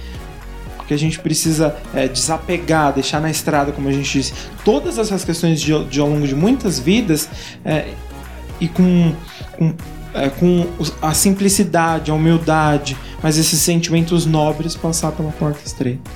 porque 0.87 0.95
a 0.95 0.99
gente 0.99 1.19
precisa 1.19 1.75
é, 1.93 2.07
desapegar, 2.07 2.93
deixar 2.93 3.21
na 3.21 3.29
estrada, 3.29 3.73
como 3.73 3.89
a 3.89 3.93
gente 3.93 4.09
disse, 4.09 4.33
todas 4.65 4.99
essas 4.99 5.25
questões 5.25 5.61
de, 5.61 5.85
de 5.87 6.01
ao 6.01 6.09
longo 6.09 6.29
de 6.29 6.35
muitas 6.35 6.79
vidas 6.79 7.29
é, 7.65 7.89
e 8.61 8.69
com, 8.69 9.13
com, 9.59 9.75
é, 10.15 10.29
com 10.29 10.65
a 11.03 11.13
simplicidade, 11.13 12.13
a 12.13 12.15
humildade, 12.15 12.97
mas 13.21 13.37
esses 13.37 13.59
sentimentos 13.59 14.25
nobres 14.27 14.77
passar 14.77 15.11
pela 15.11 15.33
porta 15.33 15.59
estreita 15.67 16.09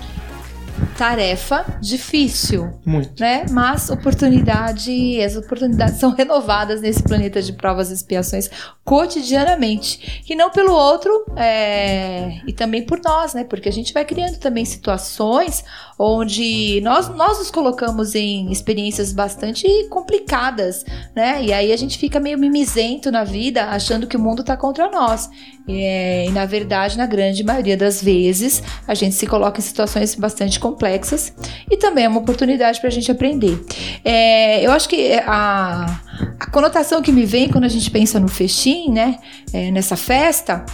tarefa 0.97 1.65
difícil. 1.81 2.73
Muito. 2.85 3.21
Né? 3.21 3.47
Mas 3.51 3.91
oportunidade, 3.91 5.21
as 5.23 5.37
oportunidades 5.37 5.99
são 5.99 6.11
renovadas 6.11 6.81
nesse 6.81 7.03
planeta 7.03 7.41
de 7.43 7.53
provas 7.53 7.91
e 7.91 7.95
expiações 7.95 8.51
cotidianamente. 8.85 10.23
E 10.29 10.35
não 10.35 10.51
pelo 10.51 10.73
outro, 10.73 11.25
é, 11.37 12.41
e 12.47 12.53
também 12.53 12.85
por 12.85 13.01
nós, 13.03 13.35
né? 13.35 13.45
Porque 13.45 13.69
a 13.69 13.73
gente 13.73 13.93
vai 13.93 14.05
criando 14.05 14.39
também 14.39 14.65
situações 14.65 15.65
onde 15.99 16.81
nós, 16.83 17.09
nós 17.15 17.39
nos 17.39 17.51
colocamos 17.51 18.15
em 18.15 18.51
experiências 18.51 19.13
bastante 19.13 19.69
complicadas, 19.91 20.85
né? 21.15 21.45
E 21.45 21.53
aí 21.53 21.73
a 21.73 21.77
gente 21.77 21.99
fica 21.99 22.19
meio 22.19 22.39
mimizento 22.39 23.11
na 23.11 23.23
vida, 23.23 23.65
achando 23.67 24.07
que 24.07 24.17
o 24.17 24.21
mundo 24.21 24.43
tá 24.43 24.57
contra 24.57 24.91
nós. 24.91 25.31
É, 25.69 26.27
e 26.27 26.31
na 26.31 26.47
verdade, 26.47 26.97
na 26.97 27.07
grande 27.07 27.45
maioria 27.45 27.77
das 27.77 28.03
vezes, 28.03 28.63
a 28.89 28.95
gente 28.95 29.15
se 29.15 29.27
coloca 29.27 29.61
em 29.61 29.63
situações 29.63 30.15
bastante 30.15 30.59
complexas 30.71 31.35
e 31.71 31.77
também 31.77 32.05
é 32.05 32.09
uma 32.09 32.21
oportunidade 32.21 32.81
para 32.81 32.89
a 32.89 32.93
gente 32.93 33.11
aprender. 33.11 33.61
É, 34.05 34.65
eu 34.65 34.71
acho 34.71 34.89
que 34.89 35.13
a, 35.27 36.01
a, 36.39 36.51
conotação 36.51 37.03
que 37.03 37.11
me 37.11 37.27
vem 37.27 37.49
quando 37.49 37.65
a 37.65 37.69
gente 37.69 37.91
pensa 37.91 38.21
no 38.21 38.29
festim, 38.29 38.91
né, 38.91 39.19
é, 39.53 39.71
nessa 39.71 39.97
festa, 39.97 40.65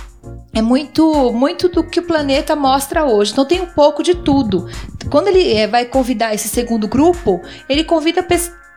é 0.52 0.60
muito 0.60 1.32
muito 1.32 1.68
do 1.68 1.84
que 1.84 2.00
o 2.00 2.02
planeta 2.02 2.54
mostra 2.54 3.04
hoje. 3.04 3.32
Então 3.32 3.44
tem 3.44 3.60
um 3.60 3.66
pouco 3.66 4.02
de 4.02 4.14
tudo. 4.14 4.68
Quando 5.10 5.28
ele 5.28 5.52
é, 5.52 5.66
vai 5.66 5.84
convidar 5.86 6.34
esse 6.34 6.48
segundo 6.48 6.88
grupo, 6.88 7.40
ele 7.68 7.84
convida 7.84 8.26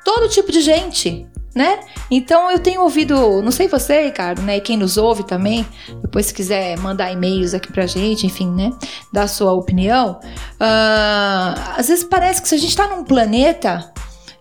todo 0.03 0.29
tipo 0.29 0.51
de 0.51 0.61
gente 0.61 1.27
né? 1.53 1.79
Então 2.11 2.51
eu 2.51 2.59
tenho 2.59 2.81
ouvido, 2.81 3.41
não 3.41 3.51
sei 3.51 3.67
você, 3.67 4.03
Ricardo, 4.03 4.41
né? 4.41 4.57
E 4.57 4.61
quem 4.61 4.77
nos 4.77 4.97
ouve 4.97 5.23
também, 5.23 5.65
depois 6.01 6.27
se 6.27 6.33
quiser 6.33 6.77
mandar 6.77 7.11
e-mails 7.11 7.53
aqui 7.53 7.71
pra 7.71 7.85
gente, 7.85 8.25
enfim, 8.25 8.49
né? 8.49 8.71
Dar 9.11 9.27
sua 9.27 9.53
opinião. 9.53 10.19
Uh, 10.59 11.59
às 11.77 11.87
vezes 11.87 12.03
parece 12.03 12.41
que 12.41 12.47
se 12.47 12.55
a 12.55 12.57
gente 12.59 12.75
tá 12.75 12.87
num 12.87 13.03
planeta. 13.03 13.91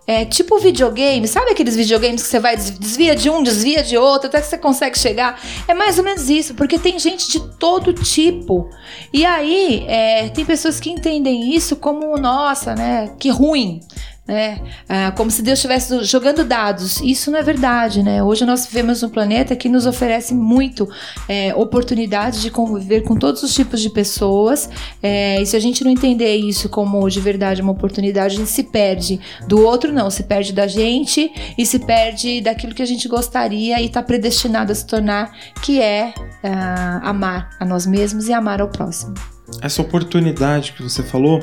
É 0.07 0.25
tipo 0.25 0.57
videogame, 0.57 1.27
sabe 1.27 1.51
aqueles 1.51 1.75
videogames 1.75 2.23
que 2.23 2.29
você 2.29 2.39
vai 2.39 2.57
desvia 2.57 3.15
de 3.15 3.29
um, 3.29 3.43
desvia 3.43 3.83
de 3.83 3.95
outro, 3.95 4.27
até 4.27 4.41
que 4.41 4.47
você 4.47 4.57
consegue 4.57 4.97
chegar? 4.97 5.39
É 5.67 5.75
mais 5.75 5.99
ou 5.99 6.03
menos 6.03 6.27
isso, 6.31 6.55
porque 6.55 6.79
tem 6.79 6.97
gente 6.97 7.29
de 7.29 7.39
todo 7.59 7.93
tipo. 7.93 8.67
E 9.13 9.23
aí, 9.23 9.85
é, 9.87 10.29
tem 10.29 10.43
pessoas 10.43 10.79
que 10.79 10.89
entendem 10.89 11.53
isso 11.53 11.75
como, 11.75 12.17
nossa, 12.17 12.73
né? 12.73 13.11
Que 13.19 13.29
ruim 13.29 13.81
né? 14.29 14.61
Ah, 14.87 15.11
como 15.11 15.31
se 15.31 15.41
Deus 15.41 15.57
estivesse 15.57 16.03
jogando 16.03 16.45
dados. 16.45 17.01
Isso 17.01 17.31
não 17.31 17.39
é 17.39 17.41
verdade, 17.41 18.03
né? 18.03 18.21
Hoje 18.21 18.45
nós 18.45 18.67
vivemos 18.67 19.01
um 19.01 19.09
planeta 19.09 19.55
que 19.55 19.67
nos 19.67 19.87
oferece 19.87 20.35
muito 20.35 20.87
é, 21.27 21.53
oportunidade 21.55 22.39
de 22.39 22.51
conviver 22.51 23.01
com 23.01 23.15
todos 23.15 23.41
os 23.41 23.51
tipos 23.53 23.81
de 23.81 23.89
pessoas. 23.89 24.69
É, 25.01 25.41
e 25.41 25.45
se 25.47 25.57
a 25.57 25.59
gente 25.59 25.83
não 25.83 25.89
entender 25.89 26.35
isso 26.35 26.69
como 26.69 27.09
de 27.09 27.19
verdade 27.19 27.61
uma 27.61 27.71
oportunidade, 27.71 28.35
a 28.35 28.37
gente 28.37 28.51
se 28.51 28.63
perde 28.63 29.19
do 29.47 29.65
outro, 29.65 29.91
não, 29.91 30.11
se 30.11 30.21
perde 30.21 30.53
da 30.53 30.67
gente 30.67 31.31
e 31.57 31.65
se 31.65 31.79
perde 31.79 32.39
daquilo 32.39 32.75
que 32.75 32.83
a 32.83 32.85
gente 32.85 33.07
gostaria 33.07 33.81
e 33.81 33.87
está 33.87 34.03
predestinado 34.03 34.71
a 34.71 34.75
se 34.75 34.85
tornar, 34.85 35.35
que 35.63 35.81
é 35.81 36.13
ah, 36.43 37.01
amar 37.03 37.49
a 37.59 37.65
nós 37.65 37.87
mesmos 37.87 38.27
e 38.27 38.33
amar 38.33 38.61
ao 38.61 38.67
próximo. 38.67 39.15
Essa 39.61 39.81
oportunidade 39.81 40.73
que 40.73 40.83
você 40.83 41.01
falou 41.01 41.39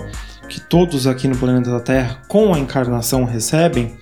que 0.48 0.60
todos 0.60 1.06
aqui 1.06 1.28
no 1.28 1.36
planeta 1.36 1.78
Terra, 1.80 2.22
com 2.28 2.54
a 2.54 2.58
encarnação, 2.58 3.24
recebem, 3.24 3.94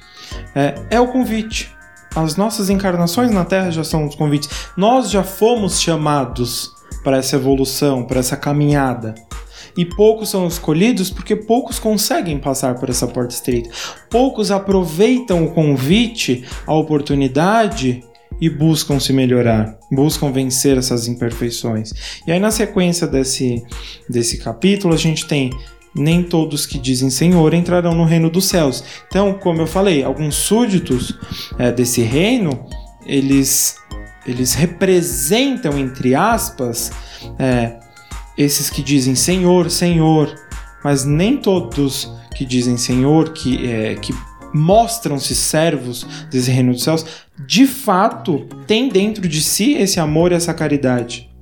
é, 0.55 0.75
é 0.91 1.01
o 1.01 1.09
convite. 1.09 1.75
As 2.15 2.37
nossas 2.37 2.71
encarnações 2.71 3.31
na 3.31 3.45
Terra 3.45 3.71
já 3.71 3.83
são 3.83 4.07
os 4.07 4.15
convites. 4.15 4.49
Nós 4.77 5.11
já 5.11 5.25
fomos 5.25 5.81
chamados 5.81 6.71
para 7.03 7.19
essa 7.19 7.37
evolução, 7.37 8.05
para 8.05 8.21
essa 8.21 8.37
caminhada. 8.37 9.15
E 9.77 9.85
poucos 9.85 10.31
são 10.31 10.47
escolhidos 10.47 11.11
porque 11.11 11.35
poucos 11.35 11.81
conseguem 11.81 12.39
passar 12.39 12.77
por 12.77 12.89
essa 12.89 13.09
porta 13.09 13.35
estreita. 13.35 13.71
Poucos 14.09 14.53
aproveitam 14.53 15.45
o 15.45 15.51
convite, 15.51 16.45
a 16.65 16.73
oportunidade 16.73 18.05
e 18.41 18.49
buscam 18.49 19.01
se 19.01 19.13
melhorar, 19.13 19.79
buscam 19.91 20.31
vencer 20.31 20.79
essas 20.79 21.09
imperfeições. 21.09 22.21
E 22.27 22.33
aí, 22.33 22.39
na 22.39 22.51
sequência 22.51 23.07
desse, 23.07 23.65
desse 24.09 24.39
capítulo, 24.39 24.95
a 24.95 24.97
gente 24.99 25.27
tem 25.27 25.51
nem 25.95 26.23
todos 26.23 26.67
que 26.67 26.79
dizem 26.79 27.11
Senhor 27.11 27.55
entrarão 27.55 27.95
no 27.95 28.05
reino 28.05 28.29
dos 28.29 28.47
céus. 28.47 28.83
Então, 29.07 29.35
como 29.35 29.61
eu 29.61 29.67
falei, 29.67 30.03
alguns 30.03 30.35
súditos 30.35 31.19
é, 31.59 31.71
desse 31.71 32.03
reino, 32.03 32.67
eles, 33.07 33.77
eles 34.27 34.55
representam, 34.55 35.79
entre 35.79 36.15
aspas, 36.15 36.91
é, 37.39 37.79
esses 38.37 38.69
que 38.69 38.83
dizem 38.83 39.15
Senhor, 39.15 39.71
Senhor, 39.71 40.35
mas 40.83 41.05
nem 41.05 41.37
todos 41.37 42.11
que 42.35 42.45
dizem 42.45 42.77
Senhor, 42.77 43.33
que, 43.33 43.71
é, 43.71 43.95
que 43.95 44.13
mostram-se 44.53 45.35
servos 45.35 46.07
desse 46.31 46.51
reino 46.51 46.73
dos 46.73 46.85
céus, 46.85 47.05
de 47.47 47.67
fato 47.67 48.47
têm 48.67 48.89
dentro 48.89 49.27
de 49.27 49.41
si 49.41 49.75
esse 49.75 49.99
amor 49.99 50.33
e 50.33 50.35
essa 50.35 50.55
caridade. 50.55 51.34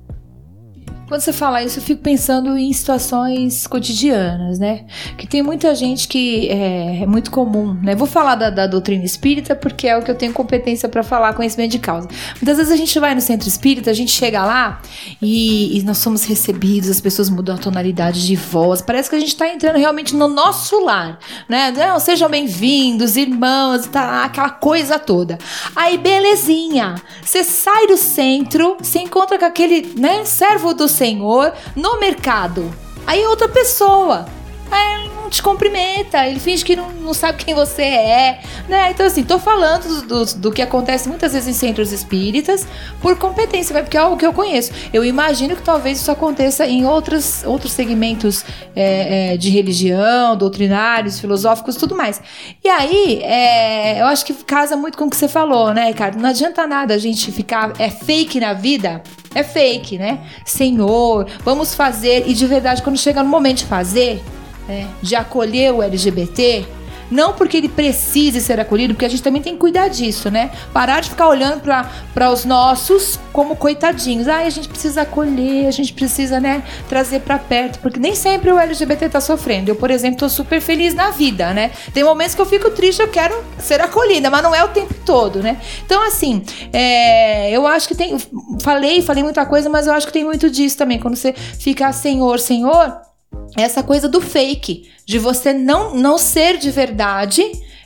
Quando 1.07 1.19
você 1.19 1.33
fala 1.33 1.61
isso, 1.61 1.79
eu 1.79 1.83
fico 1.83 2.01
pensando 2.01 2.57
em 2.57 2.71
situações 2.71 3.67
cotidianas, 3.67 4.57
né? 4.57 4.85
Que 5.17 5.27
tem 5.27 5.43
muita 5.43 5.75
gente 5.75 6.07
que 6.07 6.47
é, 6.49 7.01
é 7.01 7.05
muito 7.05 7.29
comum, 7.29 7.73
né? 7.83 7.93
Vou 7.93 8.07
falar 8.07 8.35
da, 8.35 8.49
da, 8.49 8.67
doutrina 8.67 9.03
espírita 9.03 9.53
porque 9.53 9.87
é 9.87 9.97
o 9.97 10.01
que 10.01 10.09
eu 10.09 10.15
tenho 10.15 10.31
competência 10.31 10.87
para 10.87 11.03
falar, 11.03 11.33
conhecimento 11.33 11.71
de 11.71 11.79
causa. 11.79 12.07
Muitas 12.35 12.57
vezes 12.57 12.71
a 12.71 12.77
gente 12.77 12.97
vai 12.99 13.13
no 13.13 13.19
centro 13.19 13.47
espírita, 13.47 13.91
a 13.91 13.93
gente 13.93 14.11
chega 14.11 14.45
lá 14.45 14.81
e, 15.21 15.77
e 15.77 15.83
nós 15.83 15.97
somos 15.97 16.23
recebidos, 16.23 16.89
as 16.89 17.01
pessoas 17.01 17.29
mudam 17.29 17.55
a 17.55 17.57
tonalidade 17.57 18.25
de 18.25 18.35
voz, 18.37 18.81
parece 18.81 19.09
que 19.09 19.15
a 19.17 19.19
gente 19.19 19.35
tá 19.35 19.47
entrando 19.49 19.77
realmente 19.77 20.15
no 20.15 20.29
nosso 20.29 20.83
lar, 20.85 21.19
né? 21.49 21.71
Não, 21.71 21.99
sejam 21.99 22.29
bem-vindos, 22.29 23.17
irmãos, 23.17 23.87
tá 23.87 24.23
aquela 24.23 24.51
coisa 24.51 24.97
toda. 24.97 25.37
Aí, 25.75 25.97
belezinha, 25.97 26.95
você 27.21 27.43
sai 27.43 27.87
do 27.87 27.97
centro, 27.97 28.77
se 28.81 28.99
encontra 28.99 29.37
com 29.37 29.45
aquele, 29.45 29.93
né, 29.97 30.23
servo 30.23 30.73
do 30.73 30.87
Senhor 30.93 31.51
no 31.75 31.99
mercado. 31.99 32.73
Aí 33.05 33.21
é 33.21 33.27
outra 33.27 33.49
pessoa. 33.49 34.25
Não 34.69 35.12
te 35.33 35.41
cumprimenta, 35.41 36.27
ele 36.27 36.39
finge 36.39 36.63
que 36.63 36.75
não, 36.75 36.91
não 36.91 37.11
sabe 37.11 37.43
quem 37.43 37.55
você 37.55 37.81
é, 37.81 38.39
né? 38.69 38.91
Então, 38.91 39.03
assim, 39.03 39.23
tô 39.23 39.39
falando 39.39 40.01
do, 40.01 40.25
do, 40.25 40.35
do, 40.35 40.51
que 40.51 40.61
acontece 40.61 41.09
muitas 41.09 41.33
vezes 41.33 41.49
em 41.49 41.53
centros 41.53 41.91
espíritas 41.91 42.67
por 43.01 43.17
competência, 43.17 43.81
porque 43.81 43.97
é 43.97 43.99
algo 43.99 44.15
que 44.15 44.25
eu 44.25 44.31
conheço. 44.31 44.71
Eu 44.93 45.03
imagino 45.03 45.55
que 45.55 45.63
talvez 45.63 45.99
isso 45.99 46.11
aconteça 46.11 46.67
em 46.67 46.85
outros, 46.85 47.43
outros 47.45 47.71
segmentos 47.71 48.45
é, 48.75 49.33
é, 49.33 49.37
de 49.37 49.49
religião, 49.49 50.37
doutrinários, 50.37 51.19
filosóficos, 51.19 51.77
tudo 51.77 51.95
mais. 51.95 52.21
E 52.63 52.69
aí, 52.69 53.19
é, 53.23 54.01
eu 54.01 54.05
acho 54.05 54.23
que 54.23 54.35
casa 54.35 54.77
muito 54.77 54.95
com 54.95 55.05
o 55.05 55.09
que 55.09 55.17
você 55.17 55.27
falou, 55.27 55.73
né, 55.73 55.87
Ricardo? 55.87 56.19
Não 56.19 56.29
adianta 56.29 56.67
nada 56.67 56.93
a 56.93 56.99
gente 56.99 57.31
ficar 57.31 57.73
é 57.79 57.89
fake 57.89 58.39
na 58.39 58.53
vida 58.53 59.01
é 59.35 59.41
fake, 59.41 59.97
né? 59.97 60.19
Senhor, 60.45 61.25
vamos 61.43 61.73
fazer. 61.73 62.25
E 62.27 62.35
de 62.35 62.45
verdade, 62.45 62.83
quando 62.83 62.99
chega 62.99 63.23
no 63.23 63.29
momento 63.29 63.57
de 63.57 63.65
fazer, 63.65 64.21
é, 64.67 64.85
de 65.01 65.15
acolher 65.15 65.73
o 65.73 65.81
LGBT, 65.81 66.65
não 67.13 67.33
porque 67.33 67.57
ele 67.57 67.69
precise 67.69 68.41
ser 68.41 68.59
acolhido, 68.59 68.93
porque 68.93 69.05
a 69.05 69.09
gente 69.09 69.21
também 69.21 69.41
tem 69.41 69.53
que 69.53 69.59
cuidar 69.59 69.87
disso, 69.87 70.31
né? 70.31 70.51
Parar 70.73 70.99
de 71.01 71.11
ficar 71.11 71.27
olhando 71.27 71.61
para 71.61 72.31
os 72.31 72.43
nossos 72.43 73.19
como 73.31 73.55
coitadinhos. 73.55 74.27
Ah, 74.27 74.39
a 74.39 74.49
gente 74.49 74.67
precisa 74.67 75.01
acolher, 75.01 75.67
a 75.67 75.71
gente 75.71 75.93
precisa, 75.93 76.39
né, 76.39 76.63
trazer 76.89 77.19
para 77.21 77.37
perto, 77.37 77.79
porque 77.79 77.99
nem 77.99 78.15
sempre 78.15 78.51
o 78.51 78.57
LGBT 78.57 79.09
tá 79.09 79.21
sofrendo. 79.21 79.69
Eu, 79.69 79.75
por 79.75 79.91
exemplo, 79.91 80.19
tô 80.19 80.29
super 80.29 80.59
feliz 80.59 80.93
na 80.93 81.11
vida, 81.11 81.53
né? 81.53 81.71
Tem 81.93 82.03
momentos 82.03 82.33
que 82.35 82.41
eu 82.41 82.45
fico 82.45 82.71
triste, 82.71 83.01
eu 83.01 83.07
quero 83.07 83.35
ser 83.59 83.79
acolhida, 83.79 84.29
mas 84.29 84.41
não 84.41 84.55
é 84.55 84.63
o 84.63 84.69
tempo 84.69 84.93
todo, 85.05 85.41
né? 85.41 85.59
Então, 85.85 86.05
assim, 86.07 86.43
é, 86.71 87.51
eu 87.51 87.67
acho 87.67 87.87
que 87.87 87.95
tem. 87.95 88.17
Falei, 88.61 89.01
falei 89.01 89.23
muita 89.23 89.45
coisa, 89.45 89.69
mas 89.69 89.85
eu 89.85 89.93
acho 89.93 90.07
que 90.07 90.13
tem 90.13 90.23
muito 90.23 90.49
disso 90.49 90.77
também. 90.77 90.99
Quando 90.99 91.15
você 91.15 91.33
fica, 91.33 91.91
Senhor, 91.91 92.39
Senhor 92.39 93.12
essa 93.55 93.83
coisa 93.83 94.07
do 94.07 94.19
fake, 94.19 94.89
de 95.05 95.19
você 95.19 95.53
não, 95.53 95.95
não 95.95 96.17
ser 96.17 96.57
de 96.57 96.71
verdade, 96.71 97.43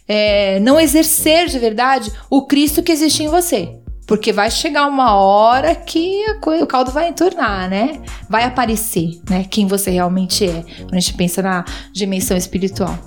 é, 0.07 0.59
não 0.59 0.79
exercer 0.79 1.47
de 1.47 1.59
verdade 1.59 2.11
o 2.29 2.45
Cristo 2.45 2.81
que 2.81 2.91
existe 2.91 3.23
em 3.23 3.27
você. 3.27 3.75
Porque 4.05 4.31
vai 4.31 4.49
chegar 4.49 4.87
uma 4.87 5.15
hora 5.15 5.75
que 5.75 6.23
o 6.61 6.65
caldo 6.65 6.91
vai 6.91 7.09
entornar, 7.09 7.69
né? 7.69 8.01
Vai 8.29 8.45
aparecer, 8.45 9.19
né? 9.29 9.43
Quem 9.43 9.67
você 9.67 9.91
realmente 9.91 10.45
é. 10.45 10.63
Quando 10.79 10.93
a 10.93 10.99
gente 10.99 11.13
pensa 11.15 11.41
na 11.41 11.65
dimensão 11.91 12.37
espiritual. 12.37 12.97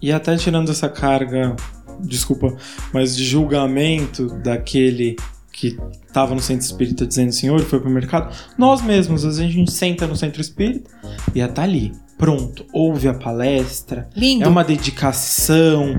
E 0.00 0.12
até 0.12 0.36
tirando 0.36 0.70
essa 0.70 0.88
carga, 0.88 1.56
desculpa, 1.98 2.56
mas 2.92 3.16
de 3.16 3.24
julgamento 3.24 4.28
daquele 4.40 5.16
que 5.58 5.76
estava 6.06 6.36
no 6.36 6.40
centro 6.40 6.64
espírita 6.64 7.04
dizendo 7.04 7.32
Senhor, 7.32 7.60
foi 7.62 7.80
pro 7.80 7.90
mercado, 7.90 8.32
nós 8.56 8.80
mesmos, 8.80 9.24
às 9.24 9.38
vezes 9.38 9.52
a 9.52 9.56
gente 9.58 9.72
senta 9.72 10.06
no 10.06 10.14
centro 10.14 10.40
espírita 10.40 10.88
e 11.34 11.44
tá 11.48 11.64
ali, 11.64 11.92
pronto, 12.16 12.64
ouve 12.72 13.08
a 13.08 13.14
palestra, 13.14 14.08
Lindo. 14.14 14.44
é 14.44 14.48
uma 14.48 14.62
dedicação 14.62 15.96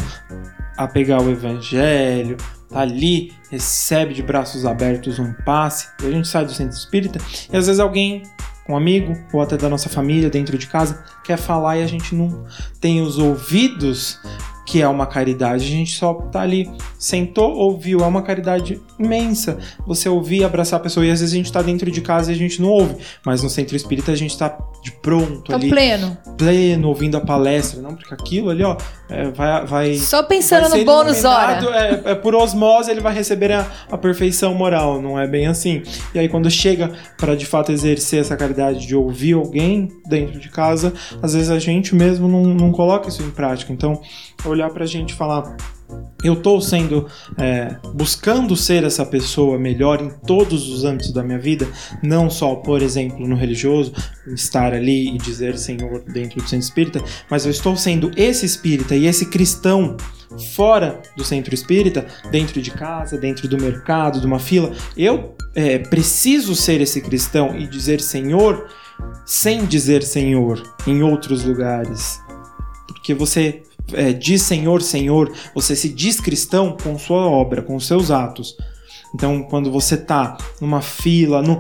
a 0.78 0.88
pegar 0.88 1.22
o 1.22 1.30
evangelho, 1.30 2.38
tá 2.70 2.80
ali, 2.80 3.34
recebe 3.52 4.14
de 4.14 4.24
braços 4.24 4.66
abertos 4.66 5.20
um 5.20 5.34
passe, 5.46 5.90
e 6.02 6.08
a 6.08 6.12
gente 6.12 6.30
sai 6.30 6.46
do 6.46 6.54
centro 6.54 6.78
espírita 6.78 7.20
e 7.52 7.58
às 7.58 7.68
vezes 7.68 7.82
alguém, 7.82 8.24
um 8.68 8.78
amigo 8.78 9.14
ou 9.34 9.42
até 9.42 9.58
da 9.58 9.68
nossa 9.68 9.90
família 9.90 10.30
dentro 10.30 10.58
de 10.58 10.68
casa, 10.68 11.04
quer 11.22 11.38
falar 11.38 11.78
e 11.80 11.84
a 11.84 11.88
gente 11.88 12.16
não 12.16 12.46
tem 12.80 13.02
os 13.02 13.18
ouvidos 13.18 14.22
que 14.70 14.84
é 14.84 14.88
uma 14.88 15.08
caridade. 15.08 15.64
A 15.66 15.68
gente 15.68 15.98
só 15.98 16.14
tá 16.14 16.42
ali, 16.42 16.70
sentou, 17.00 17.56
ouviu, 17.58 18.02
é 18.02 18.06
uma 18.06 18.22
caridade 18.22 18.80
imensa. 19.00 19.58
Você 19.88 20.08
ouvir, 20.08 20.44
abraçar 20.44 20.80
a 20.80 20.84
pessoa, 20.84 21.04
e 21.04 21.10
às 21.10 21.22
vezes 21.22 21.34
a 21.34 21.38
gente 21.38 21.52
tá 21.52 21.64
dentro 21.64 21.90
de 21.90 22.02
casa 22.02 22.32
e 22.32 22.36
a 22.36 22.38
gente 22.38 22.62
não 22.62 22.70
ouve, 22.70 22.96
mas 23.26 23.42
no 23.42 23.50
centro 23.50 23.76
espírita 23.76 24.12
a 24.12 24.16
gente 24.16 24.38
tá 24.38 24.56
de 24.84 24.92
pronto 24.92 25.50
Tá 25.50 25.56
ali, 25.56 25.70
pleno. 25.70 26.16
pleno, 26.38 26.88
ouvindo 26.88 27.18
a 27.18 27.22
palestra, 27.22 27.82
não? 27.82 27.96
Porque 27.96 28.14
aquilo 28.14 28.52
ali, 28.52 28.64
ó, 28.64 28.78
é, 29.10 29.30
vai, 29.32 29.66
vai 29.66 29.96
Só 29.96 30.22
pensando 30.22 30.70
vai 30.70 30.80
no 30.80 30.86
bônus 30.86 31.26
hora. 31.26 31.60
É, 31.76 32.12
é 32.12 32.16
por 32.16 32.36
osmose 32.36 32.92
ele 32.92 33.02
vai 33.02 33.14
receber 33.14 33.52
a, 33.52 33.66
a 33.92 33.98
perfeição 33.98 34.54
moral, 34.54 35.02
não 35.02 35.20
é 35.20 35.28
bem 35.28 35.48
assim. 35.48 35.82
E 36.14 36.20
aí 36.20 36.30
quando 36.30 36.50
chega 36.50 36.92
para 37.18 37.36
de 37.36 37.46
fato 37.46 37.72
exercer 37.72 38.22
essa 38.22 38.38
caridade 38.38 38.86
de 38.86 38.96
ouvir 38.96 39.34
alguém 39.34 39.90
dentro 40.08 40.40
de 40.40 40.50
casa, 40.50 40.94
às 41.22 41.34
vezes 41.34 41.50
a 41.50 41.58
gente 41.58 41.96
mesmo 41.96 42.28
não, 42.28 42.44
não 42.44 42.72
coloca 42.72 43.10
isso 43.10 43.24
em 43.24 43.32
prática. 43.32 43.74
Então, 43.74 44.00
olhar 44.46 44.70
pra 44.70 44.86
gente 44.86 45.12
e 45.12 45.16
falar. 45.16 45.56
Eu 46.24 46.34
estou 46.34 46.60
sendo, 46.60 47.08
é, 47.38 47.78
buscando 47.94 48.56
ser 48.56 48.84
essa 48.84 49.06
pessoa 49.06 49.58
melhor 49.58 50.02
em 50.02 50.10
todos 50.10 50.68
os 50.68 50.84
âmbitos 50.84 51.14
da 51.14 51.24
minha 51.24 51.40
vida, 51.40 51.68
não 52.04 52.30
só, 52.30 52.56
por 52.56 52.82
exemplo, 52.82 53.26
no 53.26 53.36
religioso, 53.36 53.94
estar 54.28 54.74
ali 54.74 55.16
e 55.16 55.18
dizer 55.18 55.58
Senhor 55.58 56.04
dentro 56.12 56.42
do 56.42 56.50
centro 56.50 56.66
espírita, 56.66 57.04
mas 57.30 57.46
eu 57.46 57.52
estou 57.52 57.76
sendo 57.76 58.12
esse 58.18 58.46
espírita 58.46 58.96
e 58.96 59.06
esse 59.06 59.28
cristão 59.28 59.96
fora 60.54 61.02
do 61.16 61.24
centro 61.24 61.54
espírita, 61.54 62.06
dentro 62.30 62.62
de 62.62 62.72
casa, 62.72 63.18
dentro 63.18 63.48
do 63.48 63.58
mercado, 63.58 64.20
de 64.20 64.28
uma 64.28 64.40
fila. 64.40 64.72
Eu 64.96 65.36
é, 65.56 65.80
preciso 65.80 66.56
ser 66.56 66.82
esse 66.82 67.02
cristão 67.02 67.58
e 67.58 67.66
dizer 67.66 68.02
Senhor 68.02 68.68
sem 69.26 69.66
dizer 69.66 70.04
Senhor 70.04 70.62
em 70.86 71.02
outros 71.02 71.44
lugares. 71.44 72.20
Porque 72.88 73.14
você 73.14 73.64
é, 73.94 74.14
diz 74.14 74.42
Senhor, 74.42 74.82
Senhor, 74.82 75.32
você 75.54 75.76
se 75.76 75.90
diz 75.90 76.20
cristão 76.20 76.76
com 76.82 76.98
sua 76.98 77.22
obra, 77.22 77.62
com 77.62 77.80
seus 77.80 78.12
atos. 78.12 78.56
Então, 79.14 79.42
quando 79.44 79.72
você 79.72 79.98
tá 79.98 80.38
numa 80.62 80.82
fila, 80.82 81.42
num, 81.42 81.58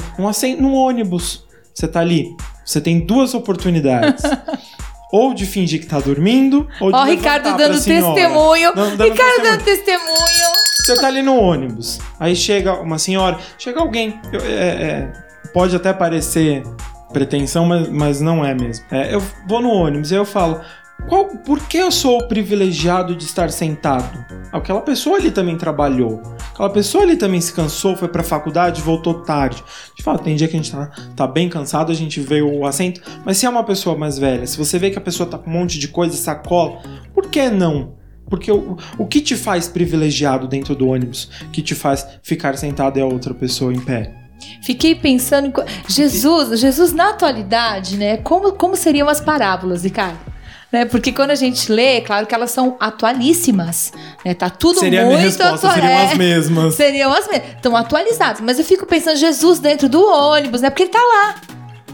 num, 0.59 0.73
ônibus, 0.75 1.43
você 1.73 1.87
tá 1.87 1.99
ali, 1.99 2.35
você 2.63 2.79
tem 2.79 2.99
duas 2.99 3.33
oportunidades. 3.33 4.23
ou 5.11 5.33
de 5.33 5.45
fingir 5.45 5.79
que 5.79 5.87
tá 5.87 5.99
dormindo, 5.99 6.67
ou 6.79 6.91
de 6.91 6.97
Ó, 6.97 7.03
levantar 7.03 7.33
Ricardo 7.41 7.57
dando 7.57 7.83
testemunho. 7.83 8.75
Não, 8.75 8.95
dando 8.95 9.03
Ricardo 9.11 9.17
testemunho. 9.17 9.51
dando 9.51 9.63
testemunho. 9.63 10.49
Você 10.85 10.95
tá 10.95 11.07
ali 11.07 11.21
no 11.21 11.35
ônibus, 11.35 11.99
aí 12.19 12.35
chega 12.35 12.73
uma 12.79 12.97
senhora, 12.99 13.37
chega 13.57 13.79
alguém, 13.79 14.19
eu- 14.31 14.41
é- 14.41 14.53
é, 14.53 15.13
pode 15.53 15.75
até 15.75 15.91
parecer 15.93 16.63
pretensão, 17.11 17.65
mas, 17.65 17.89
mas 17.89 18.21
não 18.21 18.45
é 18.45 18.53
mesmo. 18.53 18.85
É, 18.91 19.13
eu 19.13 19.21
vou 19.47 19.61
no 19.61 19.69
ônibus 19.69 20.11
e 20.11 20.15
eu 20.15 20.25
falo, 20.25 20.61
qual, 21.07 21.25
por 21.25 21.59
que 21.67 21.77
eu 21.77 21.91
sou 21.91 22.19
o 22.19 22.27
privilegiado 22.27 23.15
de 23.15 23.23
estar 23.23 23.51
sentado? 23.51 24.25
Aquela 24.51 24.81
pessoa 24.81 25.17
ali 25.17 25.31
também 25.31 25.57
trabalhou, 25.57 26.21
aquela 26.51 26.69
pessoa 26.69 27.03
ali 27.03 27.15
também 27.15 27.39
se 27.39 27.53
cansou, 27.53 27.95
foi 27.95 28.07
pra 28.07 28.23
faculdade, 28.23 28.81
voltou 28.81 29.21
tarde. 29.21 29.63
De 29.95 30.03
fato, 30.03 30.23
tem 30.23 30.35
dia 30.35 30.47
que 30.47 30.55
a 30.55 30.59
gente 30.59 30.71
tá, 30.71 30.91
tá 31.15 31.27
bem 31.27 31.47
cansado, 31.49 31.91
a 31.91 31.95
gente 31.95 32.19
vê 32.19 32.41
o 32.41 32.65
assento, 32.65 33.01
mas 33.23 33.37
se 33.37 33.45
é 33.45 33.49
uma 33.49 33.63
pessoa 33.63 33.97
mais 33.97 34.17
velha, 34.17 34.45
se 34.45 34.57
você 34.57 34.77
vê 34.77 34.89
que 34.89 34.97
a 34.97 35.01
pessoa 35.01 35.29
tá 35.29 35.37
com 35.37 35.49
um 35.49 35.53
monte 35.53 35.79
de 35.79 35.87
coisa, 35.87 36.15
sacola, 36.15 36.81
por 37.13 37.27
que 37.27 37.49
não? 37.49 37.93
Porque 38.29 38.51
o, 38.51 38.77
o 38.97 39.07
que 39.07 39.21
te 39.21 39.35
faz 39.35 39.67
privilegiado 39.67 40.47
dentro 40.47 40.75
do 40.75 40.87
ônibus, 40.87 41.29
que 41.51 41.61
te 41.61 41.73
faz 41.73 42.05
ficar 42.21 42.57
sentado 42.57 42.97
e 42.97 43.01
a 43.01 43.05
outra 43.05 43.33
pessoa 43.33 43.73
em 43.73 43.79
pé? 43.79 44.13
Fiquei 44.61 44.95
pensando 44.95 45.47
em. 45.47 45.53
Jesus, 45.87 46.59
Jesus 46.59 46.93
na 46.93 47.09
atualidade, 47.09 47.97
né? 47.97 48.17
Como, 48.17 48.53
como 48.53 48.75
seriam 48.75 49.09
as 49.09 49.19
parábolas, 49.19 49.83
Ricardo? 49.83 50.28
Né? 50.71 50.85
Porque 50.85 51.11
quando 51.11 51.31
a 51.31 51.35
gente 51.35 51.71
lê, 51.71 52.01
claro 52.01 52.27
que 52.27 52.35
elas 52.35 52.51
são 52.51 52.77
atualíssimas. 52.79 53.91
Né? 54.23 54.33
Tá 54.33 54.49
tudo 54.49 54.79
Seria 54.79 55.01
muito 55.01 55.15
minha 55.17 55.23
resposta, 55.29 55.55
atua- 55.67 55.73
seriam 55.73 55.89
é. 55.91 56.05
as 56.05 56.17
mesmas. 56.17 56.75
Seriam 56.75 57.11
as 57.13 57.27
mesmas. 57.27 57.49
Estão 57.55 57.75
atualizadas. 57.75 58.41
Mas 58.41 58.59
eu 58.59 58.65
fico 58.65 58.85
pensando 58.85 59.17
Jesus 59.17 59.59
dentro 59.59 59.89
do 59.89 59.99
ônibus, 60.05 60.61
né? 60.61 60.69
Porque 60.69 60.83
ele 60.83 60.91
tá 60.91 60.99
lá. 60.99 61.35